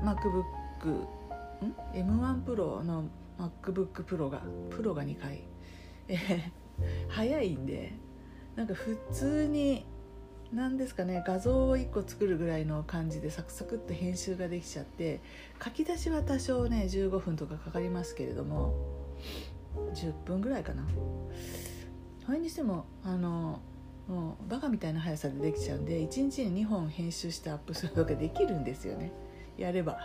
[0.03, 3.05] MacBook ん？M1 プロの
[3.39, 5.45] MacBook プロがプロが2回、
[6.09, 6.64] えー、
[7.09, 7.93] 早いんで
[8.57, 9.85] なんか普通に
[10.53, 15.20] 何ですかね画像を1個作るぐらいの感じでサクサクっと編集ができちゃって
[15.62, 18.75] 書き出しは多少ね15分とかかかりますけれども
[19.95, 20.87] 10分ぐらいかな。
[22.25, 23.61] それにしてもあの
[24.09, 29.12] もうバカみたいな速さでできちゃうんで1日に2本編集してアップするとかできるんですよね。
[29.57, 29.99] やれば。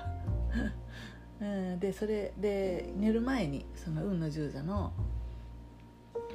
[1.42, 4.92] うん、でそれで寝る前にその運の十座の、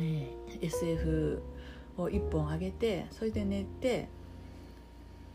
[0.01, 1.43] えー、SF
[1.97, 4.09] を1本上げてそれで寝て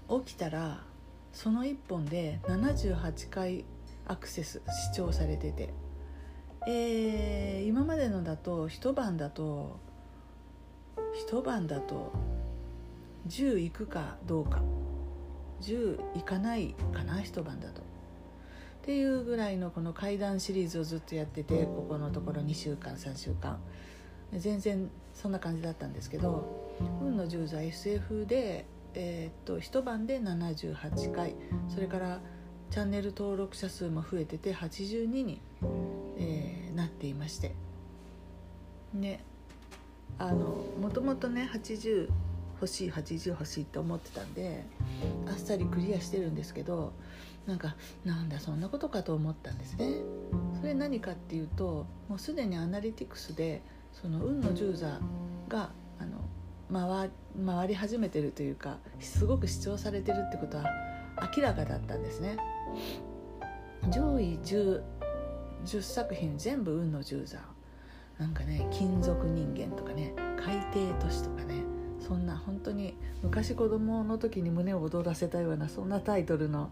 [0.10, 0.84] 起きたら
[1.32, 3.66] その1本で78回
[4.08, 5.74] アクセス視聴されてて、
[6.68, 9.80] えー、今までのだと一晩だと
[11.14, 12.12] 一晩だと
[13.28, 14.62] 10いくかどうか。
[15.62, 17.82] 10いかないかな一晩だと。
[17.82, 17.84] っ
[18.82, 23.60] ていうぐらいのこの怪談シリーズをずっとやっててここのところ2週間3週間。
[24.34, 26.70] 全然そんな感じだったんですけど
[27.02, 28.66] 「運の十座 SF で」
[28.96, 31.36] えー、っと一晩で78回
[31.68, 32.22] それから
[32.72, 35.42] チャンネル登録者数も増えてて82に、
[36.18, 37.54] えー、なっていまして
[38.94, 39.24] ね
[40.18, 42.10] あのもともとね80
[42.56, 44.66] 欲しい80欲しいって思ってたんで
[45.28, 46.94] あっさりクリアしてるんですけど
[47.48, 47.76] なんか
[48.06, 49.96] なんだそんなことかと思ったんですね。
[50.60, 53.64] それ何かっていうともうすでにアナリティクスで
[54.02, 55.00] その運の十座
[55.50, 56.20] があの
[56.72, 57.10] 回
[57.46, 60.66] 回り始めてるというかすごく主張されてるってことは
[61.36, 62.38] 明らかだったんですね。
[63.90, 64.82] 上位 10,
[65.66, 67.40] 10作品全部運の十座
[68.18, 71.64] なんかね金属人間とかね海底都市とかね
[72.00, 76.72] そんな本当に昔子供の時に胸を躍らせたようなそんなタイトルの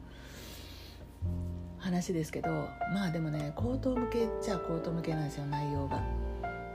[1.78, 2.50] 話ですけど
[2.94, 6.27] まあでもね口頭向けっちゃ口頭向けなんですよ内容が。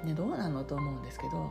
[0.05, 1.51] ね、どうなのと思うんですけど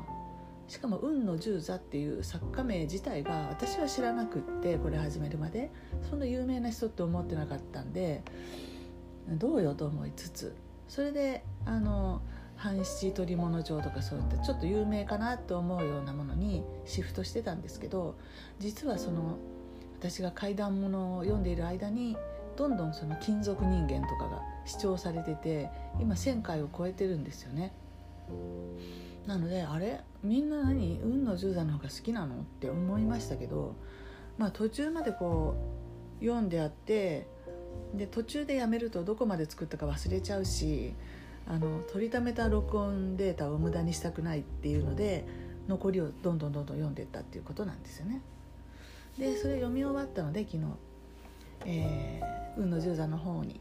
[0.67, 5.71] しかも「運の十座」っていう作家名自体が私は知らなくってこれ始めるまで
[6.09, 8.23] そんな有名な人って思ってなかったんで
[9.27, 10.55] どうよと思いつつ
[10.87, 12.21] それであの
[12.55, 18.15] 半七取物帳とかそういったちょっと有名かなと思うようなものにシフトしてたんですけど
[18.59, 19.37] 実はその
[19.99, 22.17] 私が怪談物を読んでいる間に
[22.55, 27.73] どんどんその金属人間とかが視聴されてて今1,000回を超えてるんですよね。
[29.27, 30.99] なのであれみんな何？
[31.03, 32.35] 運の十座の方が好きなの？
[32.35, 33.75] って思いましたけど、
[34.37, 35.55] まあ、途中までこ
[36.19, 37.27] う読んであって
[37.93, 40.93] で途中でやめるとどこまで作ったか忘れちゃうし
[41.47, 45.25] あの取りためた録音データを無駄にしたくないっていうので
[45.67, 48.21] 残りをどんどんどんどん読んでいったっていうことなんですよね。
[49.17, 50.63] でそれ読み終わったので昨日、
[51.65, 53.59] えー、運の十座の方に、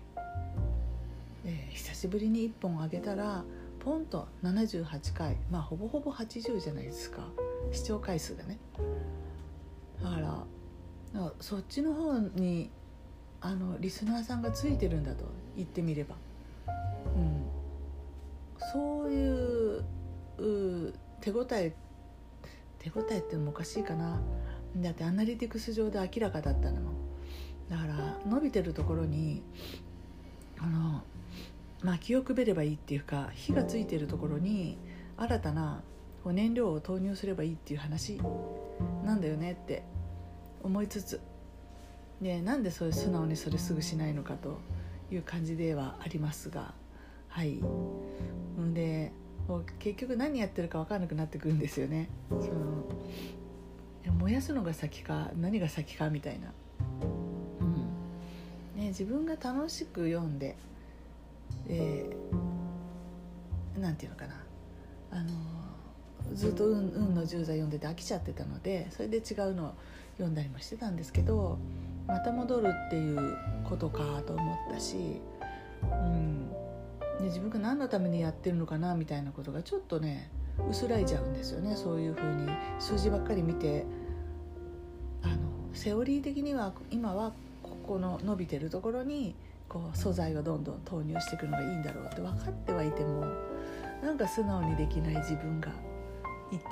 [1.44, 3.44] えー、久しぶりに1本あげたら
[3.80, 5.36] ポンと78回。
[5.50, 7.26] まあほぼほぼ80じゃないですか。
[7.72, 8.58] 視聴回数がね。
[10.02, 12.70] だからそっちの方に
[13.40, 15.24] あのリスナーさんがついてるんだと
[15.56, 16.14] 言ってみれば、
[17.16, 17.46] うん、
[18.72, 19.84] そういう
[21.20, 21.74] 手応え
[22.78, 24.20] 手応えってのもおかしいかな。
[24.76, 26.80] だってアナリティクス上で明らかだったの。
[27.68, 29.42] だから伸びてるところに
[30.58, 31.02] あの
[31.82, 34.78] まあ気をくべればいいっていうか火がついてるところに
[35.16, 35.82] 新たな
[36.24, 38.20] 燃料を投入すればいいっていう話
[39.04, 39.82] なんだよねって
[40.62, 41.20] 思いつつ。
[42.20, 44.58] でなんでそれ素直にそれすぐしないのかと
[45.10, 46.74] いう感じではありますが。
[47.28, 47.60] はい。
[48.74, 49.12] で
[49.78, 52.10] 結局何やってるか分かんなくなってくるんですよね。
[52.28, 52.84] その
[54.18, 56.52] 燃やすのが先か何が先かみたいな、
[57.60, 58.80] うん。
[58.80, 60.56] ね、自分が楽しく読んで
[61.70, 64.34] えー、なんていうのかな。
[65.12, 65.30] あの
[66.34, 69.72] ずっと運「運の十座」読んでて飽きちゃってたのでそれで違うのを
[70.18, 71.58] 読んだりもしてたんですけど
[72.06, 75.20] また戻るっていうことかと思ったし
[75.82, 76.50] うん、
[77.18, 80.30] で自分が何のためにやってるのかなみたいなことがちょっとね
[80.68, 81.74] 薄らいじゃうんですよね。
[81.74, 82.48] そういうふうに
[82.78, 83.86] 数字ばっかり見て
[85.22, 85.36] あの
[85.72, 89.34] セオリー的には今はここの伸びてるところに
[89.70, 93.24] こう素材をどんどん投入していくのがいいんだろうって分かってはいても
[94.02, 95.72] なんか素直にできない自分が
[96.50, 96.64] いて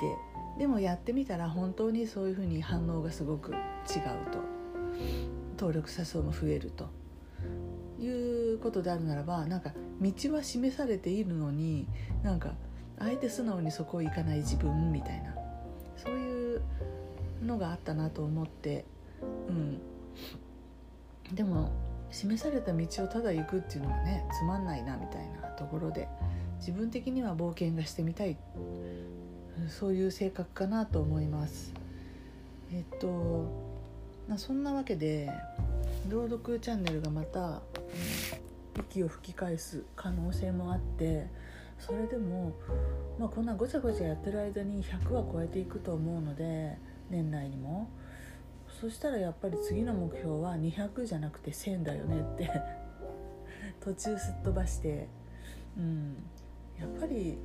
[0.57, 3.57] でもやってみたら本当にそういうふうに反応がすごく違う
[4.31, 4.39] と
[5.57, 6.89] 登録者数も増えると
[8.01, 9.71] いうことであるならばなんか
[10.01, 11.87] 道は示されているのに
[12.21, 12.53] なんか
[12.99, 15.33] あえて素直にそこを行かない自分みたいな
[15.95, 16.61] そういう
[17.41, 18.83] のがあったなと思って
[19.47, 19.79] うん。
[21.33, 21.71] でも
[22.11, 26.07] 示された道をただ行くっていうのはねつまんないなみたいなところで
[26.59, 28.37] 自分的には冒険がしてみたい
[29.67, 31.73] そういう性格かなと思います。
[32.71, 33.45] えっと
[34.27, 35.29] まあそんなわけで
[36.09, 37.61] 朗読チャンネルがまた、
[38.79, 41.27] 息を吹き返す可能性もあって
[41.77, 42.53] それでも、
[43.19, 46.77] まあ、こんなごちゃごちゃやってる間に100は超えていくと思うので
[47.09, 47.89] 年内にも。
[48.79, 52.49] そしたらやっぱり次の目標は200じゃなくて1000だよねって
[53.81, 55.07] 途中すっ飛ばして、
[55.77, 56.15] うん、
[56.79, 57.37] やっぱり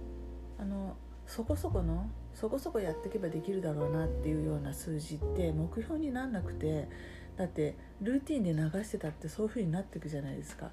[0.58, 6.88] あのそこそこのそこそこやっていけばできるだろうなっていうような数字って目標になんなくて
[7.36, 10.70] だってルーティンで流してたってそういう風になっていくじゃないですか。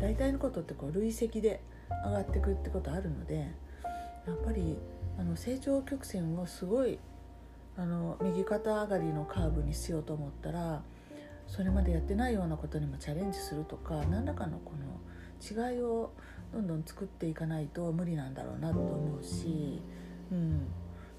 [0.00, 1.60] 大体のことってこう累積で
[2.04, 3.50] 上がっていくってことあるので
[4.26, 4.76] やっぱり
[5.18, 6.98] あの成長曲線をすごい
[7.76, 10.82] あの右肩上がりのカーブにしようと思ったら
[11.46, 15.00] それまでやってないようなことにもチャレンジするとか何らかのこの
[15.42, 16.12] 違いを
[16.52, 19.82] どんどん作っていかないと無理なんだろうなと思うし、
[20.30, 20.66] うん、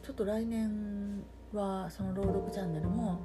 [0.02, 3.20] ちょっと来年はその朗読チャンネルも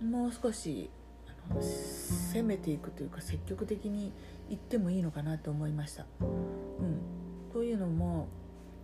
[0.00, 0.90] もう少し
[1.50, 4.12] あの攻めていくというか積極的に
[4.48, 6.06] 行ってもいいのかなと思いました。
[6.20, 8.28] うん、というのも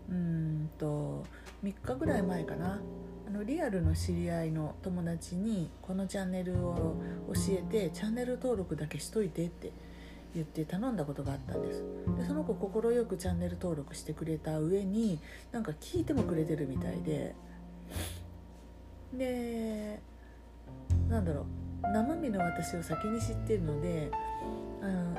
[0.09, 1.24] うんと
[1.67, 2.81] 3日ぐらい前かな。
[3.27, 6.95] あのリアルの知り合いの友達にこのチャンネルを
[7.35, 9.73] 教えてチャンネル登録だけしといてって
[10.33, 11.83] 言って頼んだことがあったんです。
[12.17, 15.19] でその子快くチャンネル登録してくれた上に
[15.51, 17.35] なんか聞いてもくれてるみたいで。
[19.12, 20.01] で
[21.09, 21.45] なんだろう。
[21.93, 24.11] 生身の私を先に知ってるので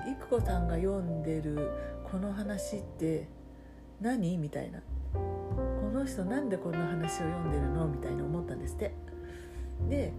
[0.10, 1.72] 育子さんが読んでる
[2.10, 3.28] この話って
[4.00, 4.38] 何？
[4.38, 4.80] みたいな。
[5.98, 7.88] の人なんでこんな話を読んでるの？
[7.88, 8.93] みたいに思ったんですって。
[9.89, 10.14] で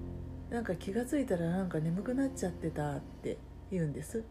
[0.51, 3.39] なんか気が付いたらなんか眠くなっちゃってたって
[3.70, 4.24] 言うんです。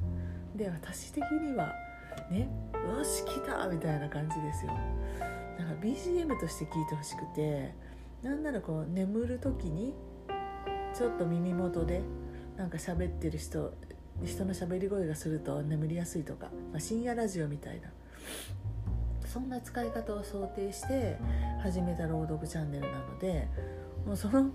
[0.55, 1.73] で私的には
[2.29, 3.67] ねよし来た！
[3.67, 4.73] みたいな感じですよ。
[5.57, 7.73] なんか BGM として聞いてほしくて
[8.21, 9.93] なんならこう眠る時に
[10.93, 12.01] ちょっと耳元で
[12.55, 13.73] なんか喋ってる人
[14.23, 17.89] 人の喋り声がすると眠りやすいとか、まあ、深夜ラジオみたいな。
[19.37, 21.15] そんな使い方を想定して
[21.61, 23.47] 始めた朗読チャンネルなので
[24.03, 24.49] もうその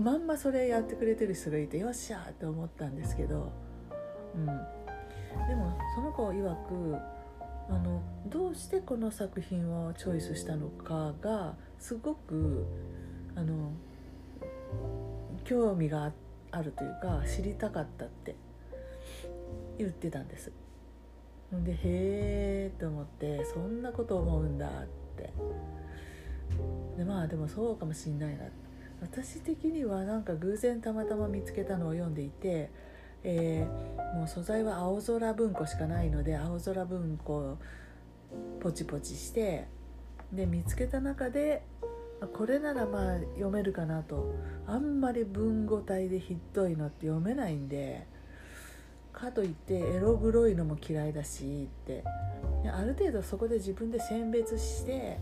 [0.00, 3.52] まんまそれやってくれてる人がいてよっしゃーって思ったんですけど、
[4.34, 4.52] うん、で
[5.54, 6.96] もその子曰く
[7.68, 12.66] あのどうしてこの作品をチョイスしたのかがすごく
[13.36, 13.70] あの
[15.44, 16.10] 興味が
[16.50, 18.34] あるというか知りたかったって
[19.78, 20.50] 言ってたんです。
[21.64, 24.86] でへえと思ってそんなこと思うんだっ
[25.16, 25.32] て。
[26.96, 28.44] でまあでもそうかもしんないな。
[29.00, 32.70] 私的にはなんか偶然たまたま見つけたのを読んでいて、
[33.22, 37.56] えー、もう素材は青空文庫しかないので青空文庫
[38.60, 39.68] ポチポチして
[40.32, 41.62] で見つけた中で
[42.34, 44.34] これならまあ読めるかなと。
[44.66, 48.06] あんまり文語体でひどいのって読めないんで
[49.12, 52.04] かといってエログロいのも嫌いだしって。
[52.72, 55.18] ある程度そこで自分で選別して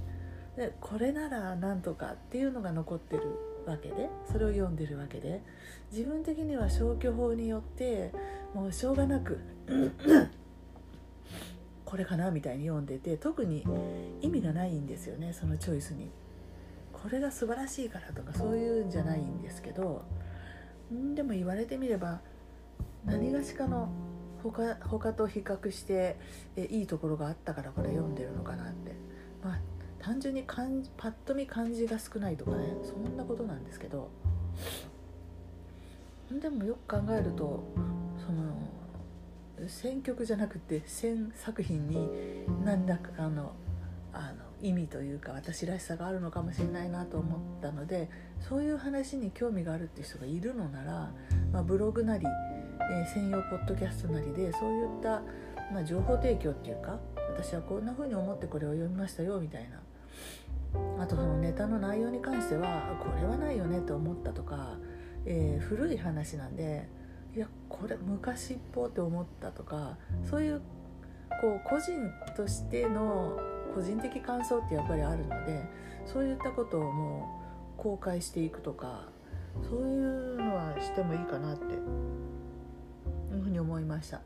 [0.56, 3.22] でこれならなんとかっていうのが残ってる
[3.66, 4.08] わけで。
[4.30, 5.42] それを読んでるわけで。
[5.92, 8.12] 自分的には消去法によって
[8.54, 9.38] もうしょうがなく
[11.84, 13.64] これかなみたいに読んでて特に
[14.20, 16.10] 意味がないんですよねそのチョイスに。
[16.92, 20.04] これが素晴らしいからとかそういうんじゃないんですけど。
[21.14, 22.20] でも言われてみれば
[23.08, 23.88] 何がしかの
[24.42, 26.16] 他他と比較して
[26.56, 28.92] えいいところがあったからこれ読んでるのかなって。
[29.42, 29.58] まあ
[30.00, 32.76] 単純にパッと見漢字が少ないとかね。
[32.84, 34.08] そんなことなんですけど。
[36.30, 37.64] でもよく考えると
[38.26, 42.06] その選曲じゃなくて選作品に
[42.64, 43.52] 何らかあの
[44.12, 48.10] あの意味というか私らしさがあるのかもしれないなと思ったので
[48.46, 51.12] そういう話に興味があるっていう人がいるのなら、
[51.52, 52.26] まあ、ブログなり
[52.90, 55.22] えー、専用ポッドキャストなりでそういった、
[55.72, 56.98] まあ、情報提供っていうか
[57.30, 59.80] 私はこんな風に思ってこれを読みましたよみたいな。
[60.98, 64.76] あとそのネタの内容に関してはこれはないよねと思ったとか、
[65.24, 66.88] えー、古い話なんで
[67.34, 69.96] いやこれ昔っぽって思ったとか
[70.28, 70.60] そういう
[71.40, 71.92] こう個人
[72.36, 73.38] としての
[73.74, 75.64] 個人的感想ってやっぱりあるので
[76.04, 77.44] そういったことをも
[77.78, 79.08] う公開していくとか
[79.62, 81.64] そういうのはしてもいいかなって
[83.36, 84.20] いうふうに思いました。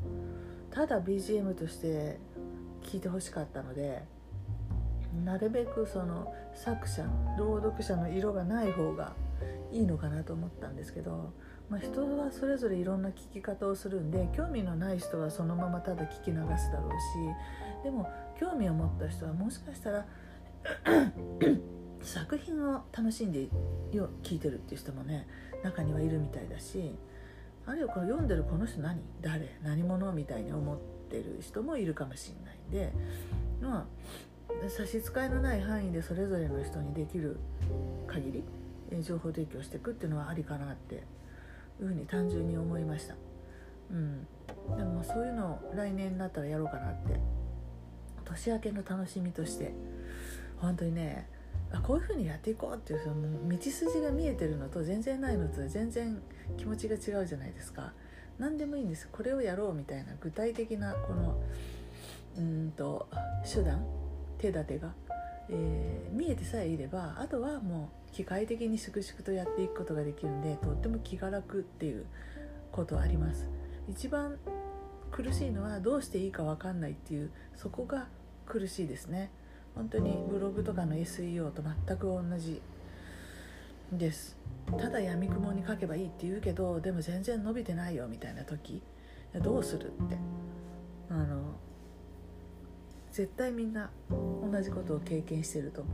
[0.71, 2.19] ただ BGM として
[2.83, 4.03] 聞いてほしかったので
[5.25, 7.07] なるべくその作者
[7.39, 9.13] 朗読者の色がない方が
[9.71, 11.33] いいのかなと思ったんですけど、
[11.69, 16.91] まあ、人はそれぞれいろんな聞き方をするんで興味のない人はそのままただ聞き流すだろう
[17.81, 20.07] しでも興味を持った人はもしかしたら
[22.01, 23.49] 作品を楽しんで
[23.93, 25.27] よ聞いてるっていう人もね
[25.63, 26.95] 中にはいるみたいだし
[27.67, 29.01] あるいはこの読んでるこの人何？
[29.21, 29.57] 誰？
[29.63, 30.13] 何者？
[30.13, 30.79] みたいに思っ
[31.11, 32.93] てる人もいるかもしれないんで
[33.61, 33.87] ま
[34.67, 37.39] あ差し支えのない範囲でそれぞれの人にできる
[38.07, 38.45] 限り
[39.03, 40.99] 情報提供していくっていうのはありかなってい
[41.81, 43.15] うふうに単純に思いました。
[43.91, 44.27] うん、
[44.77, 47.21] でもそういうのを来年になったらやろうかなって
[48.25, 49.73] 年明けの楽しみとして
[50.59, 51.29] 本当にね
[51.71, 56.23] あこういうふうにやっていこうっていうその道筋が見えてるのと全然ないのと全然
[56.57, 57.93] 気持ちが違うじゃないですか。
[58.39, 61.41] 何でもいいんですこれをやろうみたいな具体的なこの
[62.37, 63.09] うんと
[63.45, 63.85] 手段
[64.39, 64.95] 手立てが、
[65.51, 72.07] えー、見えてさえいればあとはもう機械的に粛々とやっていくことができるんでとっても気が楽っていう
[72.71, 73.49] ことあります。
[73.89, 74.39] 一番
[75.11, 78.09] 苦しいのはどうしていいか分かんないっていうそこが
[78.47, 79.31] 苦しいですね。
[79.75, 82.61] 本当にブログとかの SEO と全く同じ
[83.93, 84.36] です。
[84.78, 88.82] ただやみくもに書けばいいって言うけどでも全然伸びてないよみたいな時。
[89.43, 90.16] どうするって。
[91.11, 91.57] あの
[93.11, 95.90] 絶対みんな同じことを経験してると思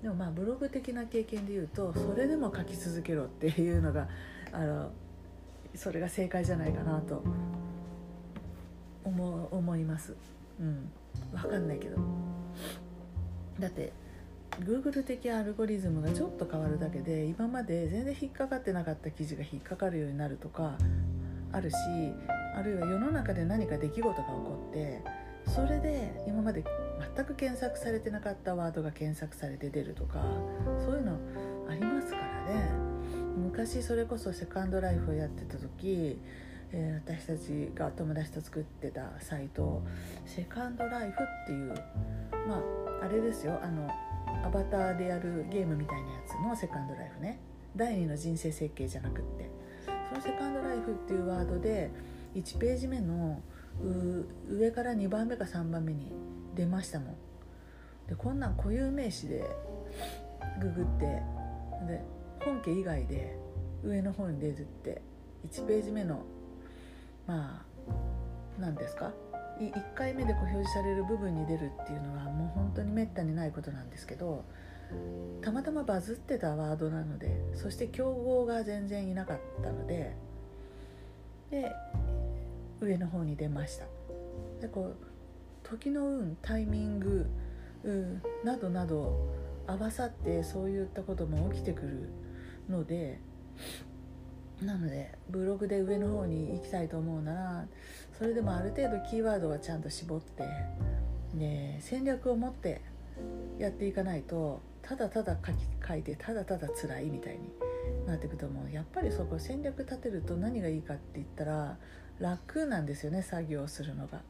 [0.00, 0.02] う。
[0.02, 4.08] でもまあブログ的な経験で言うとそれでも書き続けろっていうのが
[4.52, 4.90] あの
[5.74, 7.22] それが正解じゃないかなと。
[9.04, 10.14] 思思います。
[10.60, 10.90] うん。
[11.32, 11.96] 分かんないけど。
[13.58, 13.92] だって
[14.60, 20.76] Google 的アルゴリズムがちょっと変わるだけで今まで全然引っかかってなかった記事が引っかかるようになるとか
[21.52, 21.76] あるし
[22.56, 25.02] あるいは世の中で何か出来事が起こって
[25.46, 26.64] それで今まで
[27.16, 30.22] 全く検索されてなかったワードが検索されて出るとか
[30.84, 31.18] そういうの
[31.68, 32.70] ありますからね。
[33.36, 36.18] 昔それこそセカンドライフをやってた時
[36.72, 39.82] えー、私たちが友達と作ってたサイト
[40.26, 41.74] セカンドライフっていう
[42.46, 42.62] ま
[43.00, 43.58] ああれですよ。
[43.62, 43.88] あの
[44.44, 47.40] アバターでやるゲームみたいなやつのセカンドライフね。
[47.76, 49.50] 第二の人生設計じゃなくって。
[50.08, 51.90] そのセカンドライフっていうワードで
[52.34, 53.42] 1ページ目の
[54.48, 56.12] 上から2番目か3番目に
[56.54, 57.14] 出ましたもん。
[58.08, 59.44] でこんなん固有名詞で
[60.60, 61.22] ググって
[61.86, 62.02] で
[62.42, 63.38] 本家以外で
[63.84, 65.02] 上の方に出るって
[65.46, 66.22] 1ページ目の
[67.26, 67.64] まあ
[68.58, 69.12] 何ですか？
[69.60, 74.44] 1回目でこう表示される部分に出るっていうのはもう本当にめったにないことなんですけど
[75.42, 80.16] たまたまバズってたワードなのでそして競合が全然いなかったので
[81.50, 81.72] で
[82.80, 83.86] 上の方に出ました。
[84.60, 87.26] でこう時の運タイミング、
[88.44, 89.28] などなど
[89.66, 92.08] 合わさってそういったことも起きてくる
[92.70, 93.20] ので
[94.62, 97.66] なのでブログで上の方に行きたいと思うなら
[98.18, 100.44] それでもある程度キーワードはちゃんと絞って
[101.34, 102.80] で戦略を持って
[103.58, 105.56] やっていかないとただただ書き
[105.86, 107.40] 書いてただただ辛いみたいに
[108.06, 111.76] なっていくと思うやっぱりそこ戦略立てると何がいいかって言ったら
[112.18, 114.20] 楽なんですよね作業するのが。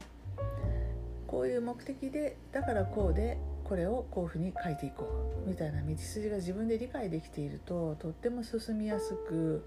[1.25, 3.37] こういう目的でだからこうで
[3.69, 5.05] これをこういうふうに書いていこ
[5.45, 9.63] うみたいな道筋が自分で理解できているととっても進みやすく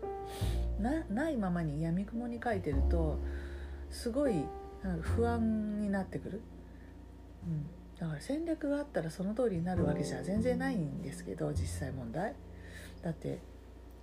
[1.09, 3.20] ないままにやみくもに書いてると
[3.90, 4.44] すごい
[5.00, 6.40] 不安になってくる、
[7.46, 7.66] うん、
[8.00, 12.34] だから戦略があったらその通りになるわけじゃ全然ないんですけど実際問題。
[13.03, 13.38] だって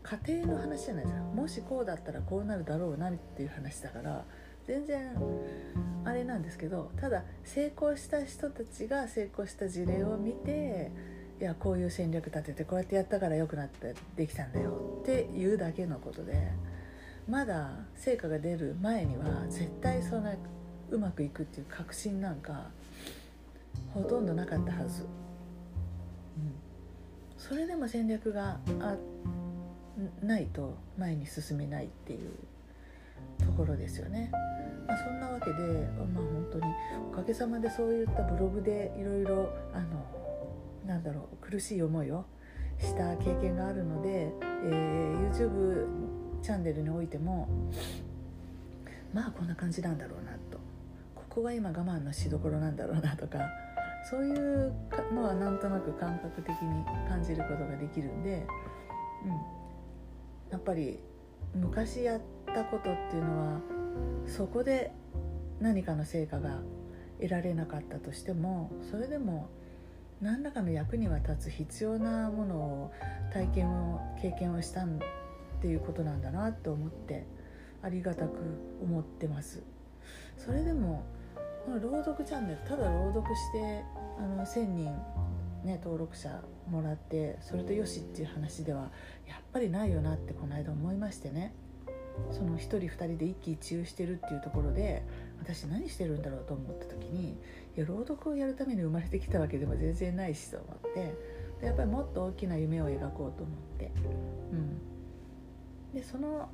[0.02, 1.24] 家庭の話じゃないですか。
[1.24, 4.24] もしこうだったらこうなるだろうなっていう話だから
[4.70, 5.12] 全然
[6.06, 10.92] あれなんですけどただ成功した人たちが成功した事例を見て
[11.42, 16.52] いやこういう戦略立ててこうやってやったから良くなってできたんだよっていうだけのことで
[17.28, 20.36] まだ成果が出る前には絶対そんな
[20.92, 22.68] うまくいくっていう確信なんか
[23.96, 25.06] ほとんどなかったはず、
[27.38, 28.96] それでも戦略があ
[30.22, 32.49] ないと前に進めないっていう。
[33.46, 34.32] ところですよね。
[34.88, 36.66] まあ、そんなわけで、まあ、本当に
[37.12, 40.06] おかげさまでそういったブログでいろいろあの
[40.86, 42.26] なんだろう苦しい思いを
[42.80, 45.86] した経験があるので、えー、YouTube
[46.42, 47.48] チャンネルにおいても
[49.14, 50.58] まあこんな感じなんだろうなと
[51.16, 53.38] ここが今我慢のしどころなんだろうなとか
[54.10, 54.74] そういう
[55.14, 58.48] のはなんとなく感覚的に感じることができるんで、
[59.26, 59.32] うん、
[60.50, 61.00] やっぱり
[61.54, 63.62] 昔やったことっていうのは
[64.26, 64.92] そこで
[65.60, 66.60] 何かの成果が
[67.20, 69.50] 得られなかったとしてもそれでも
[70.22, 72.92] 何らかの役には立つ必要なものを
[73.32, 74.88] 体験を経験をしたっ
[75.62, 77.26] ていうことなんだなと思って
[77.82, 78.34] ありがたく
[78.82, 79.64] 思ってます。
[80.38, 81.04] それでも
[81.66, 83.84] この朗読チャンネルただ朗読して
[84.18, 84.86] あの1,000人、
[85.64, 88.92] ね、登録者もらってそれでよしっていう話では
[89.28, 91.54] やっぱりないよなってこの間思いましてね。
[92.32, 95.04] その1人2人で一喜一憂してるっていうところで
[95.40, 97.36] 私何してるんだろうと思った時にい
[97.76, 101.16] や朗読をやるために生まれてきたわけでも全然ないしと思って
[101.62, 103.92] でやっぱりもっと大きな夢を描こうと思って、
[104.52, 106.50] うん、でその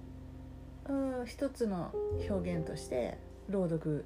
[1.26, 1.92] 一つの
[2.30, 3.18] 表現として
[3.50, 4.06] 朗読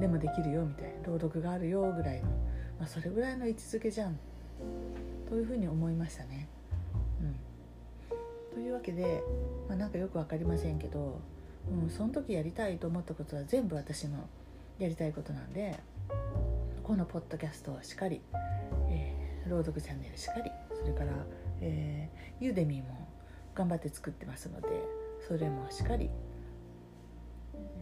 [0.00, 2.28] でもできるよみたいな朗読があるよぐらいの、
[2.78, 4.18] まあ、それぐらいの位置づけじゃん
[5.28, 6.48] というふうに思いましたね。
[8.52, 9.22] というわけで、
[9.68, 11.20] まあ、なんかよく分かりませんけど、
[11.70, 14.18] うん、その時やりたいと思ったことは全部私の
[14.78, 15.78] やりたいことなんで
[16.82, 18.20] このポッドキャストはしっかり、
[18.90, 21.12] えー、朗読チャンネルしっかりそれから、
[21.60, 23.08] えー、ユーデミーも
[23.54, 24.68] 頑張って作ってますので
[25.26, 26.10] それもしっかり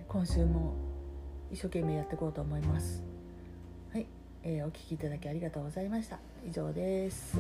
[0.09, 0.75] 今週も
[1.51, 3.03] 一生懸命やっていこうと思います。
[3.93, 4.07] はい、
[4.43, 6.19] えー、お聴きいただきありがとうございました。
[6.47, 7.39] 以上です。